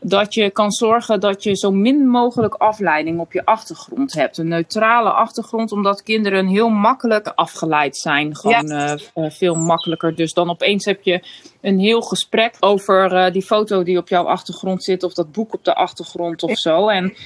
dat 0.00 0.34
je 0.34 0.50
kan 0.50 0.70
zorgen 0.70 1.20
dat 1.20 1.42
je 1.42 1.56
zo 1.56 1.70
min 1.70 2.08
mogelijk 2.08 2.54
afleiding 2.54 3.20
op 3.20 3.32
je 3.32 3.44
achtergrond 3.44 4.12
hebt. 4.12 4.38
Een 4.38 4.48
neutrale 4.48 5.10
achtergrond, 5.10 5.72
omdat 5.72 6.02
kinderen 6.02 6.46
heel 6.46 6.68
makkelijk 6.68 7.26
afgeleid 7.26 7.96
zijn. 7.96 8.36
Gewoon 8.36 8.66
ja. 8.66 8.98
uh, 9.14 9.30
veel 9.30 9.54
makkelijker. 9.54 10.14
Dus 10.14 10.32
dan 10.32 10.50
opeens 10.50 10.84
heb 10.84 11.02
je 11.02 11.22
een 11.60 11.78
heel 11.78 12.00
gesprek 12.00 12.56
over 12.60 13.12
uh, 13.12 13.32
die 13.32 13.42
foto 13.42 13.82
die 13.82 13.98
op 13.98 14.08
jouw 14.08 14.24
achtergrond 14.24 14.84
zit, 14.84 15.02
of 15.02 15.14
dat 15.14 15.32
boek 15.32 15.54
op 15.54 15.64
de 15.64 15.74
achtergrond 15.74 16.42
of 16.42 16.58
zo. 16.58 16.88
En 16.88 17.16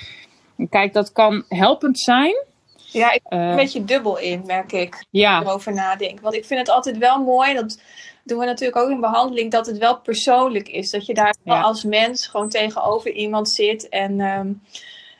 kijk, 0.68 0.92
dat 0.92 1.12
kan 1.12 1.44
helpend 1.48 1.98
zijn. 1.98 2.48
Ja, 2.92 3.12
ik 3.12 3.22
ben 3.28 3.38
uh, 3.38 3.48
een 3.48 3.56
beetje 3.56 3.84
dubbel 3.84 4.18
in, 4.18 4.42
merk 4.46 4.72
ik. 4.72 5.04
Ja. 5.10 5.40
Erover 5.40 5.74
nadenk. 5.74 6.20
Want 6.20 6.34
ik 6.34 6.44
vind 6.44 6.60
het 6.60 6.68
altijd 6.68 6.98
wel 6.98 7.22
mooi, 7.22 7.54
dat 7.54 7.80
doen 8.24 8.38
we 8.38 8.44
natuurlijk 8.44 8.78
ook 8.78 8.90
in 8.90 9.00
behandeling, 9.00 9.50
dat 9.50 9.66
het 9.66 9.78
wel 9.78 9.98
persoonlijk 9.98 10.68
is. 10.68 10.90
Dat 10.90 11.06
je 11.06 11.14
daar 11.14 11.34
ja. 11.44 11.60
als 11.60 11.84
mens 11.84 12.26
gewoon 12.26 12.48
tegenover 12.48 13.12
iemand 13.12 13.50
zit. 13.50 13.88
En 13.88 14.20
um, 14.20 14.62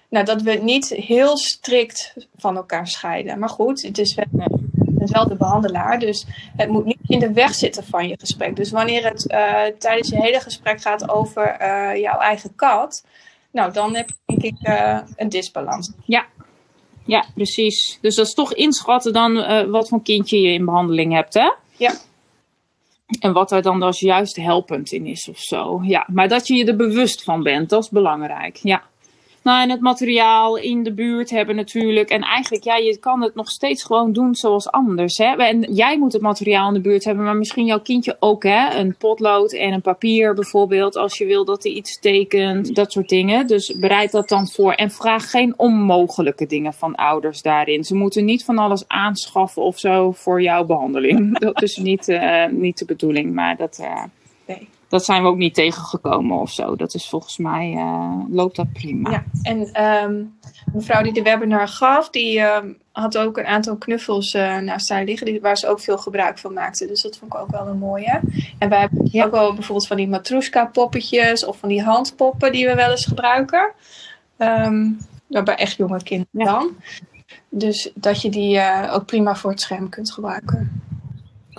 nou, 0.08 0.24
dat 0.24 0.42
we 0.42 0.52
niet 0.52 0.88
heel 0.88 1.36
strikt 1.36 2.14
van 2.36 2.56
elkaar 2.56 2.86
scheiden. 2.86 3.38
Maar 3.38 3.48
goed, 3.48 3.82
het 3.82 3.98
is 3.98 4.14
wel, 4.14 4.60
het 4.84 5.02
is 5.02 5.10
wel 5.10 5.28
de 5.28 5.36
behandelaar. 5.36 5.98
Dus 5.98 6.26
het 6.56 6.68
moet 6.68 6.84
niet 6.84 6.98
in 7.06 7.18
de 7.18 7.32
weg 7.32 7.54
zitten 7.54 7.84
van 7.84 8.08
je 8.08 8.16
gesprek. 8.18 8.56
Dus 8.56 8.70
wanneer 8.70 9.04
het 9.04 9.30
uh, 9.30 9.62
tijdens 9.78 10.08
je 10.08 10.20
hele 10.20 10.40
gesprek 10.40 10.80
gaat 10.80 11.10
over 11.10 11.56
uh, 11.60 12.00
jouw 12.00 12.18
eigen 12.18 12.54
kat. 12.54 13.04
Nou, 13.52 13.72
dan 13.72 13.96
heb 13.96 14.08
je 14.08 14.14
denk 14.24 14.42
ik 14.42 14.68
een 15.16 15.28
disbalans. 15.28 15.92
Ja, 16.04 16.26
ja, 17.04 17.24
precies. 17.34 17.98
Dus 18.00 18.14
dat 18.14 18.26
is 18.26 18.34
toch 18.34 18.54
inschatten 18.54 19.12
dan 19.12 19.36
uh, 19.36 19.62
wat 19.62 19.88
voor 19.88 20.02
kindje 20.02 20.40
je 20.40 20.52
in 20.52 20.64
behandeling 20.64 21.12
hebt, 21.12 21.34
hè? 21.34 21.52
Ja. 21.76 21.92
En 23.20 23.32
wat 23.32 23.52
er 23.52 23.62
dan 23.62 23.82
als 23.82 24.00
juist 24.00 24.36
helpend 24.36 24.92
in 24.92 25.06
is 25.06 25.28
of 25.28 25.38
zo. 25.38 25.80
Ja, 25.82 26.06
maar 26.12 26.28
dat 26.28 26.46
je 26.46 26.54
je 26.54 26.64
er 26.64 26.76
bewust 26.76 27.22
van 27.22 27.42
bent, 27.42 27.68
dat 27.68 27.82
is 27.82 27.88
belangrijk. 27.88 28.56
Ja. 28.62 28.82
Nou, 29.42 29.62
en 29.62 29.70
het 29.70 29.80
materiaal 29.80 30.56
in 30.56 30.82
de 30.82 30.92
buurt 30.92 31.30
hebben 31.30 31.56
natuurlijk. 31.56 32.10
En 32.10 32.22
eigenlijk, 32.22 32.64
ja, 32.64 32.76
je 32.76 32.98
kan 32.98 33.22
het 33.22 33.34
nog 33.34 33.50
steeds 33.50 33.84
gewoon 33.84 34.12
doen 34.12 34.34
zoals 34.34 34.70
anders. 34.70 35.18
Hè? 35.18 35.36
En 35.36 35.74
jij 35.74 35.98
moet 35.98 36.12
het 36.12 36.22
materiaal 36.22 36.68
in 36.68 36.74
de 36.74 36.80
buurt 36.80 37.04
hebben, 37.04 37.24
maar 37.24 37.36
misschien 37.36 37.64
jouw 37.64 37.80
kindje 37.80 38.16
ook. 38.18 38.42
Hè? 38.42 38.74
Een 38.74 38.96
potlood 38.96 39.52
en 39.52 39.72
een 39.72 39.80
papier 39.80 40.34
bijvoorbeeld, 40.34 40.96
als 40.96 41.18
je 41.18 41.26
wil 41.26 41.44
dat 41.44 41.62
hij 41.62 41.72
iets 41.72 41.98
tekent. 41.98 42.74
Dat 42.74 42.92
soort 42.92 43.08
dingen. 43.08 43.46
Dus 43.46 43.76
bereid 43.76 44.12
dat 44.12 44.28
dan 44.28 44.48
voor. 44.48 44.72
En 44.72 44.90
vraag 44.90 45.30
geen 45.30 45.54
onmogelijke 45.56 46.46
dingen 46.46 46.72
van 46.72 46.94
ouders 46.94 47.42
daarin. 47.42 47.84
Ze 47.84 47.94
moeten 47.94 48.24
niet 48.24 48.44
van 48.44 48.58
alles 48.58 48.88
aanschaffen 48.88 49.62
of 49.62 49.78
zo 49.78 50.10
voor 50.10 50.42
jouw 50.42 50.64
behandeling. 50.64 51.38
dat 51.38 51.62
is 51.62 51.76
niet, 51.76 52.08
uh, 52.08 52.46
niet 52.46 52.78
de 52.78 52.84
bedoeling, 52.84 53.34
maar 53.34 53.56
dat... 53.56 53.78
Uh, 53.80 54.02
nee. 54.46 54.68
Dat 54.90 55.04
zijn 55.04 55.22
we 55.22 55.28
ook 55.28 55.36
niet 55.36 55.54
tegengekomen 55.54 56.38
of 56.38 56.50
zo. 56.50 56.76
Dat 56.76 56.94
is 56.94 57.08
volgens 57.08 57.38
mij, 57.38 57.72
uh, 57.72 58.14
loopt 58.28 58.56
dat 58.56 58.72
prima. 58.72 59.10
Ja, 59.10 59.24
en 59.42 59.84
um, 59.84 60.38
mevrouw 60.72 61.02
die 61.02 61.12
de 61.12 61.22
webinar 61.22 61.68
gaf, 61.68 62.10
die 62.10 62.38
uh, 62.38 62.58
had 62.92 63.18
ook 63.18 63.38
een 63.38 63.46
aantal 63.46 63.76
knuffels 63.76 64.34
uh, 64.34 64.58
naast 64.58 64.88
haar 64.88 65.04
liggen, 65.04 65.26
die, 65.26 65.40
waar 65.40 65.56
ze 65.56 65.68
ook 65.68 65.80
veel 65.80 65.98
gebruik 65.98 66.38
van 66.38 66.52
maakte. 66.52 66.86
Dus 66.86 67.02
dat 67.02 67.16
vond 67.16 67.34
ik 67.34 67.40
ook 67.40 67.50
wel 67.50 67.66
een 67.66 67.78
mooie. 67.78 68.20
En 68.58 68.68
wij 68.68 68.80
hebben 68.80 69.08
ja. 69.10 69.24
ook 69.24 69.30
wel 69.30 69.54
bijvoorbeeld 69.54 69.86
van 69.86 69.96
die 69.96 70.08
matroeska 70.08 70.66
poppetjes 70.66 71.44
of 71.44 71.58
van 71.58 71.68
die 71.68 71.82
handpoppen 71.82 72.52
die 72.52 72.66
we 72.66 72.74
wel 72.74 72.90
eens 72.90 73.06
gebruiken. 73.06 73.72
Um, 74.38 74.98
bij 75.26 75.54
echt 75.54 75.76
jonge 75.76 76.02
kinderen 76.02 76.40
ja. 76.40 76.44
dan. 76.44 76.76
Dus 77.48 77.90
dat 77.94 78.22
je 78.22 78.30
die 78.30 78.56
uh, 78.56 78.90
ook 78.92 79.06
prima 79.06 79.36
voor 79.36 79.50
het 79.50 79.60
scherm 79.60 79.88
kunt 79.88 80.12
gebruiken 80.12 80.88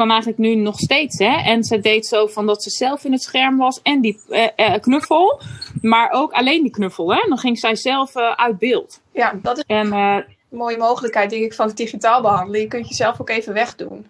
eigenlijk 0.10 0.40
nu 0.40 0.56
nog 0.56 0.80
steeds. 0.80 1.20
Hè? 1.20 1.42
En 1.44 1.64
ze 1.64 1.80
deed 1.80 2.06
zo 2.06 2.28
van 2.28 2.46
dat 2.46 2.64
ze 2.64 2.70
zelf 2.70 3.04
in 3.04 3.12
het 3.12 3.22
scherm 3.22 3.58
was 3.58 3.82
en 3.82 4.02
die 4.02 4.20
eh, 4.30 4.48
eh, 4.56 4.82
knuffel. 4.82 5.42
Maar 5.82 6.12
ook 6.12 6.32
alleen 6.32 6.62
die 6.62 6.72
knuffel. 6.72 7.14
Hè? 7.14 7.28
Dan 7.28 7.38
ging 7.38 7.60
zij 7.60 7.76
zelf 7.76 8.16
uh, 8.16 8.32
uit 8.32 8.58
beeld. 8.58 9.02
Ja, 9.12 9.40
dat 9.42 9.58
is 9.58 9.64
en, 9.68 9.92
een 9.92 10.26
mooie 10.50 10.78
mogelijkheid, 10.78 11.30
denk 11.30 11.44
ik, 11.44 11.54
van 11.54 11.72
digitaal 11.74 12.22
behandelen. 12.22 12.62
Je 12.62 12.68
kunt 12.68 12.88
jezelf 12.88 13.22
ook 13.22 13.30
even 13.30 13.54
wegdoen. 13.54 14.08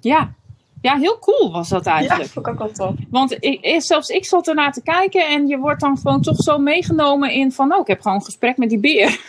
Ja. 0.00 0.32
Ja, 0.82 0.96
heel 0.96 1.18
cool 1.18 1.52
was 1.52 1.68
dat 1.68 1.86
eigenlijk. 1.86 2.22
Ja, 2.22 2.32
vond 2.32 2.46
ik 2.46 2.52
ook 2.52 2.58
wel 2.58 2.72
tof. 2.72 2.94
Want 3.10 3.36
ik, 3.40 3.82
zelfs 3.82 4.08
ik 4.08 4.24
zat 4.24 4.48
ernaar 4.48 4.72
te 4.72 4.82
kijken 4.82 5.26
en 5.26 5.46
je 5.46 5.58
wordt 5.58 5.80
dan 5.80 5.98
gewoon 5.98 6.22
toch 6.22 6.36
zo 6.36 6.58
meegenomen 6.58 7.32
in 7.32 7.52
van, 7.52 7.74
oh, 7.74 7.80
ik 7.80 7.86
heb 7.86 8.00
gewoon 8.00 8.16
een 8.16 8.24
gesprek 8.24 8.56
met 8.56 8.68
die 8.68 8.78
beer. 8.78 9.20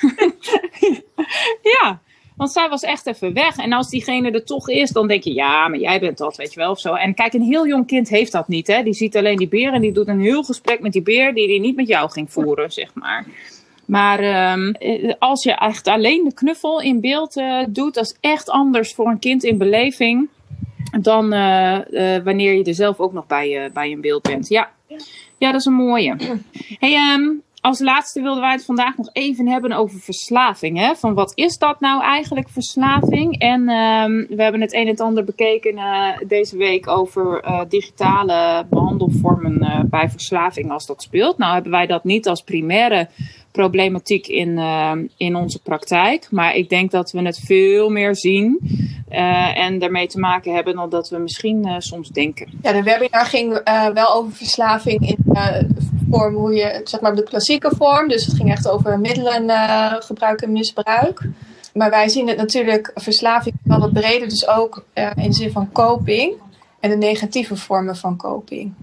ja. 1.80 2.00
Want 2.42 2.54
zij 2.54 2.70
was 2.70 2.82
echt 2.82 3.08
even 3.08 3.34
weg. 3.34 3.58
En 3.58 3.74
als 3.74 3.90
diegene 3.90 4.32
er 4.32 4.46
toch 4.46 4.70
is, 4.70 4.90
dan 4.90 5.08
denk 5.08 5.24
je, 5.24 5.34
ja, 5.34 5.68
maar 5.68 5.80
jij 5.80 6.00
bent 6.00 6.18
dat, 6.18 6.36
weet 6.36 6.54
je 6.54 6.60
wel, 6.60 6.72
of 6.72 6.80
zo. 6.80 6.94
En 6.94 7.14
kijk, 7.14 7.34
een 7.34 7.42
heel 7.42 7.68
jong 7.68 7.88
kind 7.88 8.10
heeft 8.10 8.32
dat 8.32 8.48
niet, 8.48 8.68
hè. 8.68 8.84
Die 8.84 8.94
ziet 8.94 9.18
alleen 9.18 9.38
die 9.38 9.48
beer 9.48 9.74
en 9.74 9.82
die 9.82 9.92
doet 9.92 10.08
een 10.08 10.20
heel 10.20 10.44
gesprek 10.44 10.80
met 10.80 10.92
die 10.92 11.02
beer 11.02 11.34
die 11.34 11.48
hij 11.48 11.60
niet 11.60 11.76
met 11.76 11.88
jou 11.88 12.10
ging 12.12 12.32
voeren, 12.32 12.72
zeg 12.72 12.94
maar. 12.94 13.26
Maar 13.86 14.52
um, 14.54 14.76
als 15.20 15.44
je 15.44 15.52
echt 15.52 15.88
alleen 15.88 16.24
de 16.24 16.34
knuffel 16.34 16.82
in 16.82 17.02
beeld 17.02 17.38
uh, 17.38 17.64
doet, 17.70 17.94
dat 17.94 18.04
is 18.04 18.18
echt 18.20 18.50
anders 18.50 18.94
voor 18.94 19.08
een 19.08 19.20
kind 19.20 19.44
in 19.44 19.58
beleving 19.58 20.30
dan 21.02 21.34
uh, 21.34 21.80
wanneer 22.24 22.54
je 22.54 22.64
er 22.64 22.74
zelf 22.74 23.00
ook 23.00 23.14
nog 23.14 23.28
bij, 23.28 23.70
bij 23.74 23.92
een 23.92 24.02
beeld 24.02 24.22
bent. 24.22 24.48
Ja. 24.48 24.70
ja, 25.38 25.52
dat 25.52 25.60
is 25.60 25.66
een 25.66 25.74
mooie. 25.74 26.16
Hey, 26.80 27.14
um, 27.14 27.42
als 27.62 27.80
laatste 27.80 28.21
wilden 28.21 28.41
wij 28.41 28.52
het 28.52 28.65
vandaag 28.65 28.97
nog 28.97 29.10
even 29.13 29.47
hebben 29.47 29.71
over 29.71 30.00
verslaving. 30.00 30.78
Hè? 30.78 30.95
Van 30.95 31.13
wat 31.13 31.32
is 31.36 31.58
dat 31.58 31.80
nou 31.80 32.04
eigenlijk, 32.04 32.50
verslaving? 32.50 33.39
En 33.39 33.69
um, 33.69 34.26
we 34.30 34.43
hebben 34.43 34.62
het 34.62 34.74
een 34.74 34.88
en 34.88 34.95
ander 34.95 35.24
bekeken 35.24 35.78
uh, 35.78 36.08
deze 36.28 36.58
week 36.58 36.88
over 36.88 37.45
uh, 37.45 37.62
digitale 37.67 38.65
behandelvormen 38.69 39.63
uh, 39.63 39.80
bij 39.86 40.10
verslaving 40.10 40.71
als 40.71 40.86
dat 40.86 41.02
speelt. 41.02 41.38
Nou 41.38 41.54
hebben 41.54 41.71
wij 41.71 41.88
dat 41.88 42.04
niet 42.04 42.28
als 42.28 42.41
primaire 42.41 43.08
problematiek 43.52 44.28
in, 44.28 44.60
in 45.18 45.36
onze 45.36 45.60
praktijk. 45.62 46.28
Maar 46.32 46.56
ik 46.56 46.70
denk 46.70 46.92
dat 46.92 47.12
we 47.12 47.22
het 47.22 47.40
veel 47.40 47.90
meer 47.90 48.16
zien 48.16 48.60
en 49.56 49.80
daarmee 49.80 50.08
te 50.08 50.20
maken 50.20 50.54
hebben 50.54 50.76
dan 50.76 50.90
dat 50.90 51.10
we 51.10 51.18
misschien 51.18 51.76
soms 51.78 52.10
denken. 52.10 52.48
Ja, 52.62 52.72
de 52.72 52.84
webinar 52.84 53.26
ging 53.26 53.62
wel 53.94 54.14
over 54.14 54.32
verslaving 54.32 55.10
in 55.10 55.18
vorm 56.12 56.36
hoe 56.36 56.54
je, 56.54 56.82
zeg 56.84 57.02
maar 57.02 57.16
de 57.16 57.24
klassieke 57.24 57.72
vorm. 57.78 58.08
Dus 58.08 58.26
het 58.26 58.36
ging 58.36 58.52
echt 58.52 58.70
over 58.70 59.00
middelen 59.00 59.50
gebruik 60.04 60.42
en 60.42 60.52
misbruik. 60.52 61.22
Maar 61.74 61.90
wij 61.90 62.10
zien 62.10 62.28
het 62.28 62.38
natuurlijk 62.38 62.92
verslaving 62.96 63.56
wel 63.64 63.80
wat 63.80 63.94
breder, 63.94 64.30
dus 64.30 64.48
ook 64.48 64.86
in 65.16 65.34
zin 65.34 65.52
van 65.52 65.72
coping 65.72 66.34
en 66.80 66.90
de 66.90 66.98
negatieve 66.98 67.56
vormen 67.56 67.96
van 67.96 68.18
coping. 68.18 68.74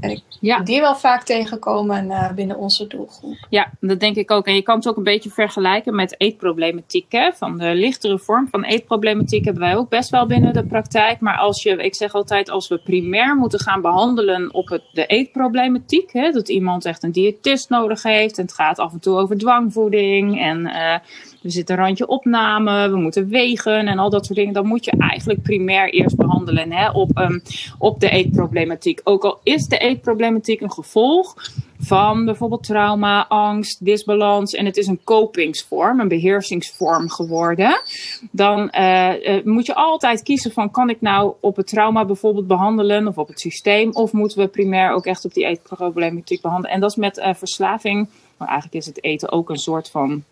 En 0.00 0.10
ik 0.10 0.22
ja. 0.40 0.60
die 0.60 0.80
wel 0.80 0.96
vaak 0.96 1.22
tegenkomen 1.22 2.06
uh, 2.06 2.32
binnen 2.32 2.56
onze 2.56 2.86
doelgroep. 2.86 3.46
Ja, 3.48 3.70
dat 3.80 4.00
denk 4.00 4.16
ik 4.16 4.30
ook. 4.30 4.46
En 4.46 4.54
je 4.54 4.62
kan 4.62 4.76
het 4.76 4.88
ook 4.88 4.96
een 4.96 5.02
beetje 5.02 5.30
vergelijken 5.30 5.94
met 5.94 6.14
eetproblematiek. 6.18 7.12
Hè? 7.12 7.32
Van 7.32 7.58
de 7.58 7.74
lichtere 7.74 8.18
vorm 8.18 8.48
van 8.50 8.64
eetproblematiek 8.64 9.44
hebben 9.44 9.62
wij 9.62 9.76
ook 9.76 9.88
best 9.88 10.10
wel 10.10 10.26
binnen 10.26 10.52
de 10.52 10.64
praktijk. 10.64 11.20
Maar 11.20 11.36
als 11.36 11.62
je, 11.62 11.76
ik 11.76 11.94
zeg 11.94 12.14
altijd, 12.14 12.50
als 12.50 12.68
we 12.68 12.78
primair 12.78 13.36
moeten 13.36 13.60
gaan 13.60 13.80
behandelen 13.80 14.54
op 14.54 14.68
het, 14.68 14.82
de 14.92 15.06
eetproblematiek. 15.06 16.12
Hè? 16.12 16.30
Dat 16.30 16.48
iemand 16.48 16.84
echt 16.84 17.02
een 17.02 17.12
diëtist 17.12 17.68
nodig 17.68 18.02
heeft. 18.02 18.38
En 18.38 18.44
het 18.44 18.54
gaat 18.54 18.78
af 18.78 18.92
en 18.92 19.00
toe 19.00 19.16
over 19.16 19.38
dwangvoeding. 19.38 20.40
En 20.40 20.60
uh, 20.60 20.98
er 21.42 21.50
zit 21.50 21.70
een 21.70 21.76
randje 21.76 22.06
opname, 22.06 22.90
we 22.90 22.96
moeten 22.96 23.28
wegen 23.28 23.88
en 23.88 23.98
al 23.98 24.10
dat 24.10 24.26
soort 24.26 24.38
dingen. 24.38 24.54
Dan 24.54 24.66
moet 24.66 24.84
je 24.84 24.90
eigenlijk 24.90 25.42
primair 25.42 25.90
eerst 25.90 26.16
behandelen 26.16 26.72
hè, 26.72 26.90
op, 26.90 27.18
um, 27.18 27.42
op 27.78 28.00
de 28.00 28.10
eetproblematiek. 28.10 29.00
Ook 29.04 29.24
al 29.24 29.40
is 29.42 29.66
de 29.66 29.78
eetproblematiek 29.90 30.60
een 30.60 30.72
gevolg 30.72 31.34
van 31.78 32.24
bijvoorbeeld 32.24 32.62
trauma, 32.62 33.26
angst, 33.28 33.84
disbalans. 33.84 34.54
En 34.54 34.64
het 34.66 34.76
is 34.76 34.86
een 34.86 35.00
kopingsvorm, 35.04 36.00
een 36.00 36.08
beheersingsvorm 36.08 37.10
geworden, 37.10 37.82
dan 38.30 38.72
uh, 38.78 39.12
uh, 39.22 39.44
moet 39.44 39.66
je 39.66 39.74
altijd 39.74 40.22
kiezen 40.22 40.52
van 40.52 40.70
kan 40.70 40.90
ik 40.90 41.00
nou 41.00 41.34
op 41.40 41.56
het 41.56 41.66
trauma 41.66 42.04
bijvoorbeeld 42.04 42.46
behandelen 42.46 43.06
of 43.06 43.18
op 43.18 43.28
het 43.28 43.40
systeem? 43.40 43.92
Of 43.92 44.12
moeten 44.12 44.38
we 44.38 44.46
primair 44.46 44.92
ook 44.92 45.06
echt 45.06 45.24
op 45.24 45.34
die 45.34 45.44
eetproblematiek 45.44 46.40
behandelen. 46.40 46.74
En 46.74 46.80
dat 46.80 46.90
is 46.90 46.96
met 46.96 47.18
uh, 47.18 47.34
verslaving, 47.34 48.08
maar 48.36 48.48
eigenlijk 48.48 48.78
is 48.78 48.86
het 48.86 49.04
eten 49.04 49.32
ook 49.32 49.50
een 49.50 49.56
soort 49.56 49.90
van 49.90 50.24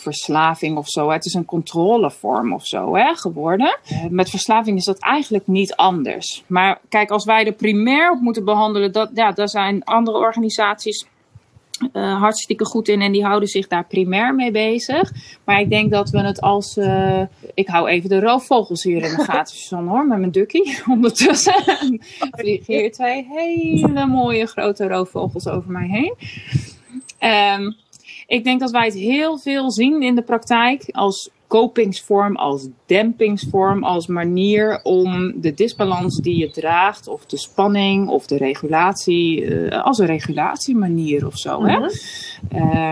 verslaving 0.00 0.76
of 0.76 0.88
zo. 0.88 1.10
Het 1.10 1.24
is 1.24 1.34
een 1.34 1.44
controlevorm 1.44 2.52
of 2.52 2.66
zo 2.66 2.96
hè, 2.96 3.14
geworden. 3.14 3.78
Eh, 3.84 4.04
met 4.10 4.30
verslaving 4.30 4.78
is 4.78 4.84
dat 4.84 4.98
eigenlijk 4.98 5.46
niet 5.46 5.74
anders. 5.74 6.44
Maar 6.46 6.80
kijk, 6.88 7.10
als 7.10 7.24
wij 7.24 7.46
er 7.46 7.52
primair 7.52 8.10
op 8.10 8.20
moeten 8.20 8.44
behandelen, 8.44 8.92
dat, 8.92 9.10
ja, 9.14 9.32
daar 9.32 9.48
zijn 9.48 9.84
andere 9.84 10.18
organisaties 10.18 11.06
uh, 11.92 12.20
hartstikke 12.20 12.64
goed 12.64 12.88
in 12.88 13.00
en 13.00 13.12
die 13.12 13.24
houden 13.24 13.48
zich 13.48 13.66
daar 13.66 13.84
primair 13.84 14.34
mee 14.34 14.50
bezig. 14.50 15.12
Maar 15.44 15.60
ik 15.60 15.70
denk 15.70 15.90
dat 15.90 16.10
we 16.10 16.20
het 16.20 16.40
als. 16.40 16.76
Uh, 16.76 17.22
ik 17.54 17.68
hou 17.68 17.88
even 17.88 18.08
de 18.08 18.20
roofvogels 18.20 18.82
hier 18.82 19.02
in 19.02 19.16
de 19.16 19.24
gaten, 19.32 19.86
hoor, 19.86 20.06
met 20.06 20.18
mijn 20.18 20.30
duckie. 20.30 20.78
Ondertussen 20.90 21.54
vliegen 22.38 22.74
hier 22.74 22.92
twee 22.92 23.26
hele 23.28 24.06
mooie 24.06 24.46
grote 24.46 24.88
roofvogels 24.88 25.48
over 25.48 25.70
mij 25.70 25.88
heen. 25.88 26.14
Um, 27.58 27.76
ik 28.30 28.44
denk 28.44 28.60
dat 28.60 28.70
wij 28.70 28.84
het 28.84 28.94
heel 28.94 29.38
veel 29.38 29.70
zien 29.70 30.02
in 30.02 30.14
de 30.14 30.22
praktijk 30.22 30.88
als 30.90 31.30
kopingsvorm, 31.46 32.36
als 32.36 32.68
dempingsvorm, 32.86 33.84
als 33.84 34.06
manier 34.06 34.80
om 34.82 35.40
de 35.40 35.54
disbalans 35.54 36.20
die 36.20 36.36
je 36.36 36.50
draagt, 36.50 37.08
of 37.08 37.26
de 37.26 37.36
spanning 37.36 38.08
of 38.08 38.26
de 38.26 38.36
regulatie, 38.36 39.44
uh, 39.44 39.84
als 39.84 39.98
een 39.98 40.06
regulatiemanier 40.06 41.26
of 41.26 41.38
zo. 41.38 41.64
Hè? 41.64 41.78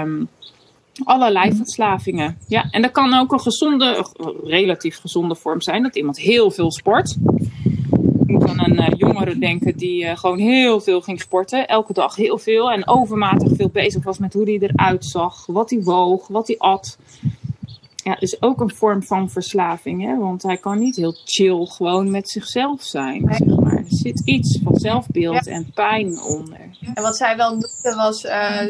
Um, 0.01 0.29
allerlei 1.05 1.55
verslavingen. 1.55 2.39
Ja, 2.49 2.67
en 2.71 2.83
dat 2.83 2.91
kan 2.91 3.15
ook 3.15 3.33
een 3.33 3.41
gezonde, 3.41 4.07
relatief 4.45 4.97
gezonde 4.97 5.35
vorm 5.35 5.61
zijn, 5.61 5.83
dat 5.83 5.97
iemand 5.97 6.19
heel 6.19 6.51
veel 6.51 6.73
sport 6.73 7.17
moet 8.29 8.49
aan 8.49 8.61
een 8.61 8.81
uh, 8.81 8.89
jongere 8.97 9.39
denken 9.39 9.77
die 9.77 10.05
uh, 10.05 10.17
gewoon 10.17 10.39
heel 10.39 10.81
veel 10.81 11.01
ging 11.01 11.21
sporten. 11.21 11.67
Elke 11.67 11.93
dag 11.93 12.17
heel 12.17 12.39
veel. 12.39 12.71
En 12.71 12.89
overmatig 12.89 13.53
veel 13.57 13.69
bezig 13.69 14.05
was 14.05 14.19
met 14.19 14.33
hoe 14.33 14.45
hij 14.45 14.59
eruit 14.59 15.05
zag. 15.05 15.47
Wat 15.47 15.71
hij 15.71 15.83
woog, 15.83 16.29
wat 16.29 16.47
hij 16.47 16.59
at. 16.59 16.99
Ja, 17.97 18.15
dus 18.15 18.43
ook 18.43 18.61
een 18.61 18.75
vorm 18.75 19.03
van 19.03 19.31
verslaving. 19.31 20.05
Hè? 20.05 20.17
Want 20.17 20.43
hij 20.43 20.57
kan 20.57 20.79
niet 20.79 20.97
heel 20.97 21.17
chill 21.25 21.67
gewoon 21.67 22.11
met 22.11 22.31
zichzelf 22.31 22.83
zijn. 22.83 23.27
Zeg 23.31 23.47
maar. 23.47 23.77
Er 23.77 23.85
zit 23.87 24.23
iets 24.25 24.59
van 24.63 24.77
zelfbeeld 24.77 25.47
en 25.47 25.71
pijn 25.75 26.21
onder. 26.21 26.61
En 26.95 27.03
wat 27.03 27.17
zij 27.17 27.37
wel 27.37 27.51
noemde 27.51 27.95
was 27.97 28.25
uh, 28.25 28.61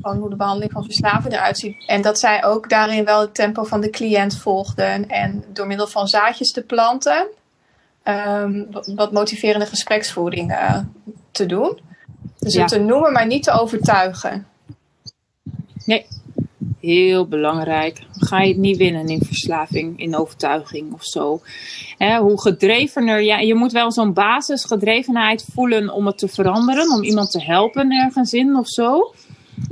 van 0.00 0.16
hoe 0.16 0.30
de 0.30 0.36
behandeling 0.36 0.72
van 0.72 0.84
verslaving 0.84 1.34
eruit 1.34 1.58
ziet. 1.58 1.84
En 1.86 2.02
dat 2.02 2.18
zij 2.18 2.44
ook 2.44 2.68
daarin 2.68 3.04
wel 3.04 3.20
het 3.20 3.34
tempo 3.34 3.64
van 3.64 3.80
de 3.80 3.90
cliënt 3.90 4.38
volgden. 4.38 5.08
En 5.08 5.44
door 5.52 5.66
middel 5.66 5.86
van 5.86 6.06
zaadjes 6.06 6.52
te 6.52 6.62
planten 6.62 7.28
um, 8.04 8.66
wat 8.94 9.12
motiverende 9.12 9.66
gespreksvoering 9.66 10.50
uh, 10.50 10.78
te 11.30 11.46
doen. 11.46 11.78
Dus 12.38 12.54
ja. 12.54 12.66
te 12.66 12.78
noemen, 12.78 13.12
maar 13.12 13.26
niet 13.26 13.42
te 13.42 13.50
overtuigen. 13.50 14.46
Nee, 15.84 16.06
heel 16.80 17.26
belangrijk. 17.26 17.98
Ga 18.12 18.40
je 18.40 18.48
het 18.48 18.56
niet 18.56 18.76
winnen 18.76 19.08
in 19.08 19.22
verslaving, 19.24 20.00
in 20.00 20.16
overtuiging 20.16 20.92
of 20.92 21.04
zo. 21.04 21.40
Hè, 21.98 22.18
hoe 22.18 22.40
gedrevener, 22.40 23.22
ja, 23.22 23.38
je 23.38 23.54
moet 23.54 23.72
wel 23.72 23.92
zo'n 23.92 24.12
basisgedrevenheid 24.12 25.44
voelen 25.52 25.90
om 25.90 26.06
het 26.06 26.18
te 26.18 26.28
veranderen, 26.28 26.92
om 26.92 27.02
iemand 27.02 27.30
te 27.30 27.42
helpen 27.42 27.90
ergens 27.90 28.32
in 28.32 28.56
of 28.56 28.68
zo. 28.68 29.14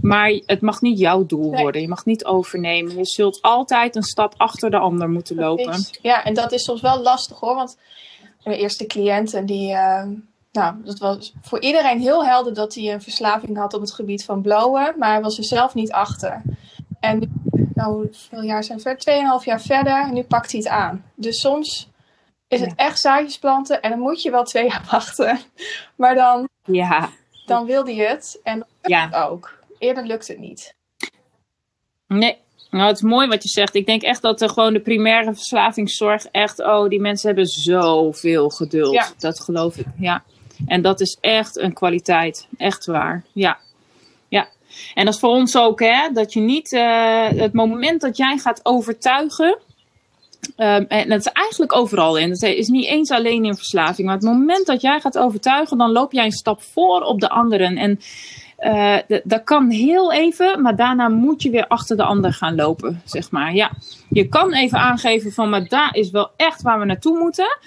Maar 0.00 0.40
het 0.46 0.60
mag 0.60 0.80
niet 0.80 0.98
jouw 0.98 1.26
doel 1.26 1.50
nee. 1.50 1.62
worden. 1.62 1.80
Je 1.80 1.88
mag 1.88 2.04
niet 2.04 2.24
overnemen. 2.24 2.96
Je 2.96 3.06
zult 3.06 3.42
altijd 3.42 3.96
een 3.96 4.02
stap 4.02 4.34
achter 4.36 4.70
de 4.70 4.78
ander 4.78 5.08
moeten 5.08 5.36
lopen. 5.36 5.84
Ja, 6.02 6.24
en 6.24 6.34
dat 6.34 6.52
is 6.52 6.64
soms 6.64 6.80
wel 6.80 7.02
lastig 7.02 7.40
hoor. 7.40 7.54
Want 7.54 7.76
mijn 8.44 8.58
eerste 8.58 8.86
cliënten 8.86 9.46
die. 9.46 9.72
Uh, 9.72 10.02
nou, 10.52 10.74
dat 10.84 10.98
was 10.98 11.34
voor 11.42 11.60
iedereen 11.60 12.00
heel 12.00 12.24
helder 12.24 12.54
dat 12.54 12.74
hij 12.74 12.92
een 12.92 13.02
verslaving 13.02 13.56
had 13.56 13.74
op 13.74 13.80
het 13.80 13.92
gebied 13.92 14.24
van 14.24 14.42
blowen, 14.42 14.94
maar 14.98 15.10
hij 15.10 15.20
was 15.20 15.38
er 15.38 15.44
zelf 15.44 15.74
niet 15.74 15.92
achter. 15.92 16.42
En 17.00 17.18
nu, 17.18 17.28
nou, 17.74 17.94
hoeveel 17.94 18.42
jaar 18.42 18.64
zijn 18.64 18.80
ver? 18.80 18.96
Tweeënhalf 18.96 19.44
jaar 19.44 19.60
verder, 19.60 20.02
en 20.02 20.14
nu 20.14 20.22
pakt 20.22 20.52
hij 20.52 20.60
het 20.60 20.68
aan. 20.68 21.04
Dus 21.14 21.40
soms 21.40 21.88
is 22.48 22.60
het 22.60 22.72
echt 22.76 23.00
zaadjes 23.00 23.38
planten 23.38 23.82
en 23.82 23.90
dan 23.90 23.98
moet 23.98 24.22
je 24.22 24.30
wel 24.30 24.44
twee 24.44 24.68
jaar 24.68 24.86
wachten. 24.90 25.38
Maar 25.96 26.14
dan 26.14 26.48
Ja. 26.64 27.08
Dan 27.46 27.66
wilde 27.66 27.94
je 27.94 28.06
het 28.06 28.40
en 28.42 28.66
ja. 28.82 29.26
ook. 29.28 29.58
Eerder 29.78 30.06
lukt 30.06 30.28
het 30.28 30.38
niet. 30.38 30.74
Nee, 32.06 32.38
nou, 32.70 32.86
het 32.86 32.96
is 32.96 33.02
mooi 33.02 33.28
wat 33.28 33.42
je 33.42 33.48
zegt. 33.48 33.74
Ik 33.74 33.86
denk 33.86 34.02
echt 34.02 34.22
dat 34.22 34.40
er 34.40 34.48
gewoon 34.48 34.72
de 34.72 34.80
primaire 34.80 35.34
verslavingszorg 35.34 36.26
echt, 36.30 36.60
oh, 36.60 36.88
die 36.88 37.00
mensen 37.00 37.26
hebben 37.26 37.46
zoveel 37.46 38.48
geduld. 38.48 38.94
Ja. 38.94 39.08
Dat 39.18 39.40
geloof 39.40 39.76
ik, 39.76 39.86
ja. 39.98 40.22
En 40.66 40.82
dat 40.82 41.00
is 41.00 41.18
echt 41.20 41.58
een 41.58 41.72
kwaliteit. 41.72 42.48
Echt 42.56 42.86
waar, 42.86 43.24
ja. 43.32 43.58
Ja. 44.28 44.48
En 44.94 45.04
dat 45.04 45.14
is 45.14 45.20
voor 45.20 45.30
ons 45.30 45.56
ook, 45.56 45.80
hè, 45.80 46.08
dat 46.12 46.32
je 46.32 46.40
niet, 46.40 46.72
uh, 46.72 47.28
het 47.28 47.52
moment 47.52 48.00
dat 48.00 48.16
jij 48.16 48.38
gaat 48.38 48.60
overtuigen, 48.62 49.58
um, 50.56 50.86
en 50.88 51.08
dat 51.08 51.18
is 51.18 51.32
eigenlijk 51.32 51.76
overal 51.76 52.16
in. 52.16 52.28
Dat 52.28 52.42
is 52.42 52.68
niet 52.68 52.86
eens 52.86 53.10
alleen 53.10 53.44
in 53.44 53.54
verslaving. 53.54 54.06
Maar 54.06 54.16
het 54.16 54.24
moment 54.24 54.66
dat 54.66 54.80
jij 54.80 55.00
gaat 55.00 55.18
overtuigen, 55.18 55.78
dan 55.78 55.92
loop 55.92 56.12
jij 56.12 56.24
een 56.24 56.32
stap 56.32 56.62
voor 56.62 57.00
op 57.00 57.20
de 57.20 57.28
anderen. 57.28 57.76
En 57.76 58.00
uh, 58.60 58.96
dat 59.24 59.44
kan 59.44 59.70
heel 59.70 60.12
even, 60.12 60.62
maar 60.62 60.76
daarna 60.76 61.08
moet 61.08 61.42
je 61.42 61.50
weer 61.50 61.66
achter 61.66 61.96
de 61.96 62.04
ander 62.04 62.32
gaan 62.32 62.54
lopen, 62.54 63.02
zeg 63.04 63.30
maar. 63.30 63.54
Ja, 63.54 63.70
je 64.08 64.28
kan 64.28 64.52
even 64.52 64.78
aangeven 64.78 65.32
van, 65.32 65.50
maar 65.50 65.68
daar 65.68 65.94
is 65.94 66.10
wel 66.10 66.30
echt 66.36 66.62
waar 66.62 66.78
we 66.78 66.84
naartoe 66.84 67.18
moeten. 67.18 67.58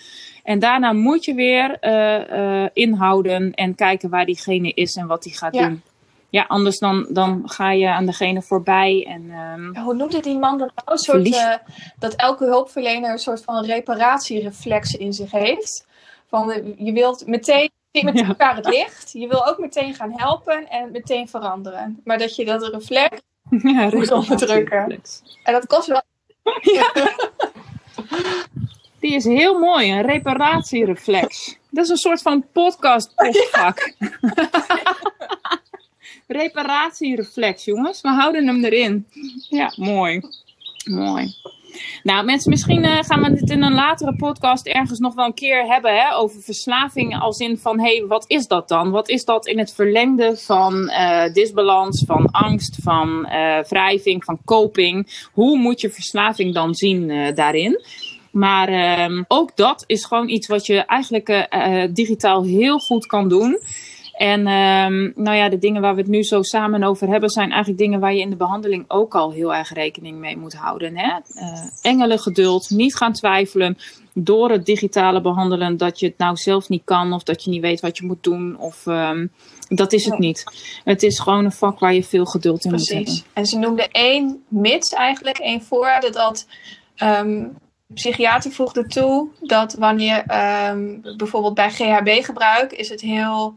En 0.44 0.60
daarna 0.60 0.94
moet 0.94 1.26
je 1.26 1.34
weer 1.34 1.78
uh, 1.82 2.64
uh, 2.64 2.70
inhouden 2.74 3.54
en 3.54 3.76
kijken 3.76 4.10
waar 4.10 4.26
diegene 4.26 4.74
is 4.74 4.96
en 4.96 5.08
wat 5.08 5.24
hij 5.24 5.34
gaat 5.34 5.54
doen. 5.54 5.82
Ja, 6.30 6.46
anders 6.48 6.80
dan, 6.80 7.08
dan 7.10 7.42
ga 7.46 7.72
je 7.72 7.90
aan 7.90 8.06
degene 8.06 8.42
voorbij. 8.42 9.06
En, 9.10 9.32
um, 9.32 9.78
Hoe 9.78 9.94
noemde 9.94 10.20
die 10.20 10.38
man 10.38 10.58
dat 10.58 10.72
nou? 10.86 10.98
Soort, 10.98 11.28
uh, 11.28 11.54
dat 12.00 12.14
elke 12.16 12.46
hulpverlener 12.46 13.12
een 13.12 13.18
soort 13.18 13.44
van 13.44 13.66
reparatiereflex 13.66 14.94
in 14.96 15.14
zich 15.14 15.32
heeft. 15.32 15.88
Van, 16.28 16.76
je 16.78 16.92
wilt 16.92 17.28
meteen 17.28 17.72
met 18.02 18.22
elkaar 18.22 18.56
het 18.56 18.66
licht. 18.66 19.12
Je 19.12 19.28
wil 19.28 19.48
ook 19.48 19.58
meteen 19.58 19.94
gaan 19.94 20.12
helpen 20.16 20.70
en 20.70 20.92
meteen 20.92 21.30
veranderen. 21.30 22.02
Maar 22.04 22.18
dat 22.18 22.36
je 22.36 22.46
dat 22.46 22.68
reflex 22.68 23.22
ja, 23.50 23.90
moet 23.94 24.12
onderdrukken. 24.12 25.02
En 25.44 25.54
dat 25.54 25.68
kost 25.68 25.88
wel... 25.88 26.02
Ja. 26.62 26.92
Die 29.00 29.14
is 29.16 29.24
heel 29.24 29.60
mooi, 29.60 29.92
een 29.92 30.02
reparatiereflex. 30.02 31.58
Dat 31.70 31.84
is 31.84 31.90
een 31.90 31.98
soort 31.98 32.22
van 32.22 32.46
podcast 32.52 33.14
postvak. 33.16 33.94
Reparatiereflex, 36.28 37.66
jongens. 37.66 38.02
We 38.02 38.10
houden 38.10 38.48
hem 38.48 38.64
erin. 38.64 39.08
Ja, 39.50 39.74
mooi. 39.76 40.22
Mooi. 40.86 41.36
Nou, 42.04 42.26
mensen, 42.26 42.50
misschien 42.50 42.84
uh, 42.84 42.98
gaan 43.02 43.22
we 43.22 43.34
dit 43.34 43.50
in 43.50 43.64
een 43.64 43.74
latere 43.74 44.16
podcast 44.16 44.68
ergens 44.68 45.00
nog 45.00 45.16
wel 45.16 45.26
een 45.26 45.34
keer 45.34 45.66
hebben 45.66 45.96
hè, 45.96 46.16
over 46.16 46.42
verslaving. 46.42 47.20
Als 47.20 47.40
in 47.40 47.58
van, 47.58 47.80
hé, 47.80 47.98
hey, 47.98 48.08
wat 48.08 48.26
is 48.28 48.48
dat 48.48 48.68
dan? 48.68 48.92
Wat 48.92 49.10
is 49.10 49.26
dat 49.26 49.48
in 49.48 49.60
het 49.60 49.74
verlengde 49.74 50.38
van 50.38 50.74
uh, 50.74 51.34
disbalans, 51.34 52.04
van 52.08 52.32
angst, 52.32 52.78
van 52.82 53.28
uh, 53.30 53.60
wrijving, 53.60 54.24
van 54.24 54.40
coping? 54.46 55.28
Hoe 55.32 55.58
moet 55.58 55.82
je 55.82 55.90
verslaving 55.90 56.54
dan 56.54 56.76
zien 56.76 57.34
daarin? 57.36 57.84
Maar 58.32 58.68
ehm, 58.68 59.24
ook 59.28 59.56
dat 59.56 59.84
is 59.88 60.06
gewoon 60.06 60.30
iets 60.30 60.48
wat 60.48 60.66
je 60.66 60.78
eigenlijk 60.78 61.48
digitaal 61.92 62.44
heel 62.44 62.80
goed 62.80 63.06
kan 63.06 63.30
doen. 63.30 63.60
En 64.14 64.40
um, 64.40 65.14
nou 65.16 65.38
ja, 65.38 65.50
de 65.50 65.58
dingen 65.58 65.82
waar 65.82 65.96
we 65.96 66.02
het 66.02 66.10
nu 66.10 66.24
zo 66.24 66.42
samen 66.42 66.84
over 66.84 67.08
hebben, 67.08 67.30
zijn 67.30 67.50
eigenlijk 67.50 67.82
dingen 67.82 68.00
waar 68.00 68.14
je 68.14 68.22
in 68.22 68.30
de 68.30 68.36
behandeling 68.36 68.86
ook 68.88 69.16
al 69.16 69.32
heel 69.32 69.56
erg 69.56 69.74
rekening 69.74 70.18
mee 70.18 70.38
moet 70.38 70.54
houden. 70.54 70.98
Hè? 70.98 71.20
Uh, 71.34 71.60
engelen 71.82 72.20
geduld, 72.20 72.70
niet 72.70 72.96
gaan 72.96 73.14
twijfelen 73.14 73.78
door 74.14 74.50
het 74.50 74.66
digitale 74.66 75.22
behandelen 75.22 75.78
dat 75.78 76.00
je 76.00 76.06
het 76.06 76.18
nou 76.18 76.36
zelf 76.36 76.70
niet 76.70 76.82
kan 76.86 77.14
of 77.14 77.24
dat 77.24 77.44
je 77.44 77.50
niet 77.50 77.62
weet 77.62 77.80
wat 77.80 77.98
je 77.98 78.06
moet 78.06 78.24
doen. 78.24 78.58
Of 78.58 78.86
um, 78.86 79.32
dat 79.68 79.94
is 79.94 80.06
het 80.06 80.20
niet. 80.20 80.44
Het 80.84 81.04
is 81.04 81.20
gewoon 81.20 81.46
een 81.46 81.52
vak 81.52 81.80
waar 81.80 81.94
je 81.94 82.04
veel 82.04 82.26
geduld 82.26 82.66
in 82.66 82.72
moet 82.72 82.90
hebben. 82.90 83.22
En 83.34 83.46
ze 83.46 83.58
noemde 83.58 83.88
één 83.92 84.44
mits 84.48 84.94
eigenlijk, 84.94 85.38
één 85.38 85.62
voorwaarde 85.62 86.10
dat. 86.10 86.48
Um, 86.98 87.58
psychiater 87.94 88.52
voegde 88.52 88.88
toe 88.88 89.28
dat 89.40 89.74
wanneer 89.74 90.24
um, 90.70 91.02
bijvoorbeeld 91.18 91.54
bij 91.54 91.72
GHB-gebruik 91.72 92.72
is 92.72 92.90
het 92.90 93.02
heel 93.02 93.56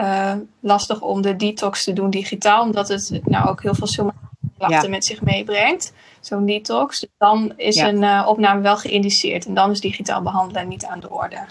uh, 0.00 0.34
lastig 0.60 1.00
om 1.00 1.22
de 1.22 1.36
detox 1.36 1.84
te 1.84 1.92
doen 1.92 2.10
digitaal, 2.10 2.62
omdat 2.62 2.88
het 2.88 3.20
nou 3.24 3.48
ook 3.48 3.62
heel 3.62 3.74
veel 3.74 4.12
ja. 4.58 4.88
met 4.88 5.04
zich 5.04 5.22
meebrengt. 5.22 5.92
Zo'n 6.20 6.46
detox. 6.46 7.00
Dus 7.00 7.10
dan 7.18 7.52
is 7.56 7.76
een 7.76 8.02
uh, 8.02 8.24
opname 8.28 8.60
wel 8.60 8.76
geïndiceerd 8.76 9.46
en 9.46 9.54
dan 9.54 9.70
is 9.70 9.80
digitaal 9.80 10.22
behandelen 10.22 10.68
niet 10.68 10.84
aan 10.84 11.00
de 11.00 11.10
orde. 11.10 11.46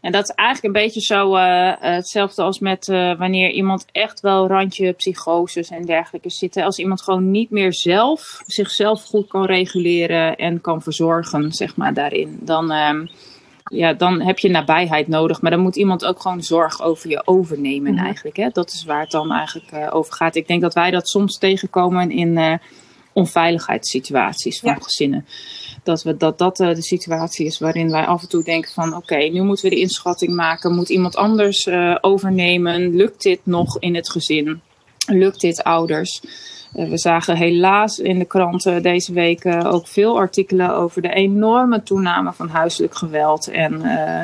En 0.00 0.12
dat 0.12 0.28
is 0.28 0.34
eigenlijk 0.34 0.76
een 0.76 0.82
beetje 0.82 1.00
zo 1.00 1.36
uh, 1.36 1.72
hetzelfde 1.78 2.42
als 2.42 2.58
met 2.58 2.86
wanneer 3.18 3.50
iemand 3.50 3.84
echt 3.92 4.20
wel 4.20 4.46
randje 4.46 4.92
psychoses 4.92 5.68
en 5.68 5.84
dergelijke 5.84 6.30
zit. 6.30 6.56
Als 6.56 6.78
iemand 6.78 7.02
gewoon 7.02 7.30
niet 7.30 7.50
meer 7.50 7.72
zelf 7.72 8.42
zichzelf 8.46 9.04
goed 9.04 9.28
kan 9.28 9.44
reguleren 9.44 10.36
en 10.36 10.60
kan 10.60 10.82
verzorgen, 10.82 11.52
zeg 11.52 11.76
maar, 11.76 11.94
daarin. 11.94 12.38
Dan, 12.40 12.70
ehm, 12.70 13.06
ja, 13.68 13.92
dan 13.92 14.20
heb 14.20 14.38
je 14.38 14.50
nabijheid 14.50 15.08
nodig. 15.08 15.40
Maar 15.40 15.50
dan 15.50 15.60
moet 15.60 15.76
iemand 15.76 16.04
ook 16.04 16.20
gewoon 16.20 16.42
zorg 16.42 16.82
over 16.82 17.10
je 17.10 17.22
overnemen 17.26 17.94
mhm. 17.94 18.04
eigenlijk. 18.04 18.36
Hè? 18.36 18.48
Dat 18.48 18.70
is 18.70 18.84
waar 18.84 19.00
het 19.00 19.10
dan 19.10 19.32
eigenlijk 19.32 19.72
uh, 19.72 19.94
over 19.94 20.12
gaat. 20.12 20.36
Ik 20.36 20.46
denk 20.46 20.60
dat 20.60 20.74
wij 20.74 20.90
dat 20.90 21.08
soms 21.08 21.38
tegenkomen 21.38 22.10
in 22.10 22.36
uh, 22.36 22.54
onveiligheidssituaties 23.12 24.60
van 24.60 24.82
gezinnen. 24.82 25.26
Dat, 25.82 26.02
we, 26.02 26.16
dat 26.16 26.38
dat 26.38 26.60
uh, 26.60 26.68
de 26.74 26.82
situatie 26.82 27.46
is 27.46 27.58
waarin 27.58 27.90
wij 27.90 28.04
af 28.04 28.22
en 28.22 28.28
toe 28.28 28.44
denken 28.44 28.72
van... 28.72 28.94
oké, 28.94 29.16
nu 29.16 29.42
moeten 29.42 29.68
we 29.68 29.74
de 29.74 29.80
inschatting 29.80 30.34
maken. 30.34 30.74
Moet 30.74 30.88
iemand 30.88 31.16
anders 31.16 31.68
overnemen? 32.00 32.96
Lukt 32.96 33.22
dit 33.22 33.40
nog 33.42 33.78
in 33.78 33.94
het 33.94 34.10
gezin? 34.10 34.60
Lukt 35.06 35.40
dit 35.40 35.62
ouders? 35.62 36.20
Eh, 36.72 36.88
we 36.88 36.98
zagen 36.98 37.36
helaas 37.36 37.98
in 37.98 38.18
de 38.18 38.24
kranten 38.24 38.82
deze 38.82 39.12
week 39.12 39.46
ook 39.46 39.86
veel 39.86 40.18
artikelen 40.18 40.74
over 40.74 41.02
de 41.02 41.12
enorme 41.12 41.82
toename 41.82 42.32
van 42.32 42.48
huiselijk 42.48 42.94
geweld 42.94 43.48
en 43.48 43.72
uh, 43.84 44.22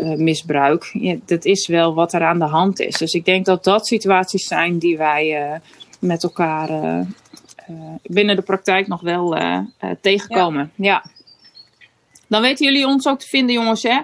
uh, 0.00 0.18
misbruik. 0.18 0.90
Ja, 0.92 1.16
dat 1.24 1.44
is 1.44 1.66
wel 1.66 1.94
wat 1.94 2.12
er 2.12 2.24
aan 2.24 2.38
de 2.38 2.44
hand 2.44 2.80
is. 2.80 2.96
Dus 2.96 3.12
ik 3.12 3.24
denk 3.24 3.44
dat 3.44 3.64
dat 3.64 3.86
situaties 3.86 4.46
zijn 4.46 4.78
die 4.78 4.96
wij 4.96 5.60
met 5.98 6.22
elkaar 6.22 6.68
binnen 8.02 8.36
de 8.36 8.42
praktijk 8.42 8.86
nog 8.86 9.00
wel 9.00 9.38
tegenkomen. 10.00 10.70
Ja. 10.74 10.84
ja. 10.84 11.10
Dan 12.28 12.42
weten 12.42 12.66
jullie 12.66 12.86
ons 12.86 13.06
ook 13.06 13.18
te 13.18 13.28
vinden, 13.28 13.54
jongens, 13.54 13.82
hè? 13.82 14.00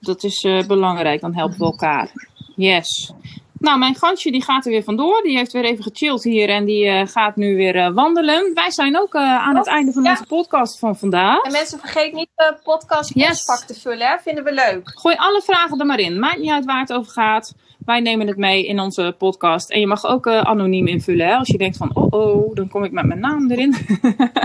Dat 0.00 0.24
is 0.24 0.46
belangrijk, 0.66 1.20
dan 1.20 1.34
helpen 1.34 1.58
we 1.58 1.64
elkaar. 1.64 2.10
Yes. 2.56 3.12
Nou, 3.58 3.78
mijn 3.78 3.94
gansje 3.94 4.30
die 4.30 4.42
gaat 4.42 4.64
er 4.64 4.70
weer 4.70 4.82
vandoor. 4.82 5.22
Die 5.22 5.36
heeft 5.36 5.52
weer 5.52 5.64
even 5.64 5.82
gechilled 5.82 6.22
hier 6.22 6.48
en 6.48 6.64
die 6.64 6.84
uh, 6.84 7.06
gaat 7.06 7.36
nu 7.36 7.56
weer 7.56 7.76
uh, 7.76 7.88
wandelen. 7.94 8.50
Wij 8.54 8.70
zijn 8.70 8.98
ook 9.00 9.14
uh, 9.14 9.22
aan 9.22 9.56
het 9.56 9.66
einde 9.66 9.92
van 9.92 10.06
onze 10.06 10.24
podcast 10.26 10.78
van 10.78 10.96
vandaag. 10.96 11.42
En 11.42 11.52
mensen, 11.52 11.78
vergeet 11.78 12.12
niet 12.12 12.28
de 12.34 12.56
podcast 12.62 13.14
yes. 13.14 13.44
te 13.66 13.74
vullen. 13.74 14.06
Hè? 14.06 14.18
Vinden 14.18 14.44
we 14.44 14.52
leuk. 14.52 14.90
Gooi 14.94 15.14
alle 15.18 15.42
vragen 15.42 15.80
er 15.80 15.86
maar 15.86 15.98
in. 15.98 16.18
Maakt 16.18 16.38
niet 16.38 16.50
uit 16.50 16.64
waar 16.64 16.80
het 16.80 16.92
over 16.92 17.12
gaat. 17.12 17.54
Wij 17.84 18.00
nemen 18.00 18.26
het 18.26 18.36
mee 18.36 18.66
in 18.66 18.80
onze 18.80 19.14
podcast. 19.18 19.70
En 19.70 19.80
je 19.80 19.86
mag 19.86 20.06
ook 20.06 20.26
anoniem 20.26 20.86
invullen. 20.86 21.26
Hè? 21.26 21.34
Als 21.34 21.48
je 21.48 21.58
denkt 21.58 21.76
van, 21.76 21.90
oh 21.94 22.08
oh, 22.10 22.54
dan 22.54 22.68
kom 22.68 22.84
ik 22.84 22.92
met 22.92 23.04
mijn 23.04 23.20
naam 23.20 23.50
erin. 23.50 23.74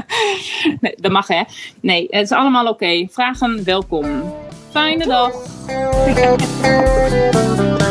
nee, 0.81 0.95
dat 0.95 1.11
mag 1.11 1.27
hè. 1.27 1.41
Nee, 1.79 2.07
het 2.09 2.23
is 2.23 2.31
allemaal 2.31 2.63
oké. 2.63 2.71
Okay. 2.71 3.07
Vragen 3.11 3.63
welkom. 3.63 4.33
Fijne 4.71 5.05
dag. 5.05 5.33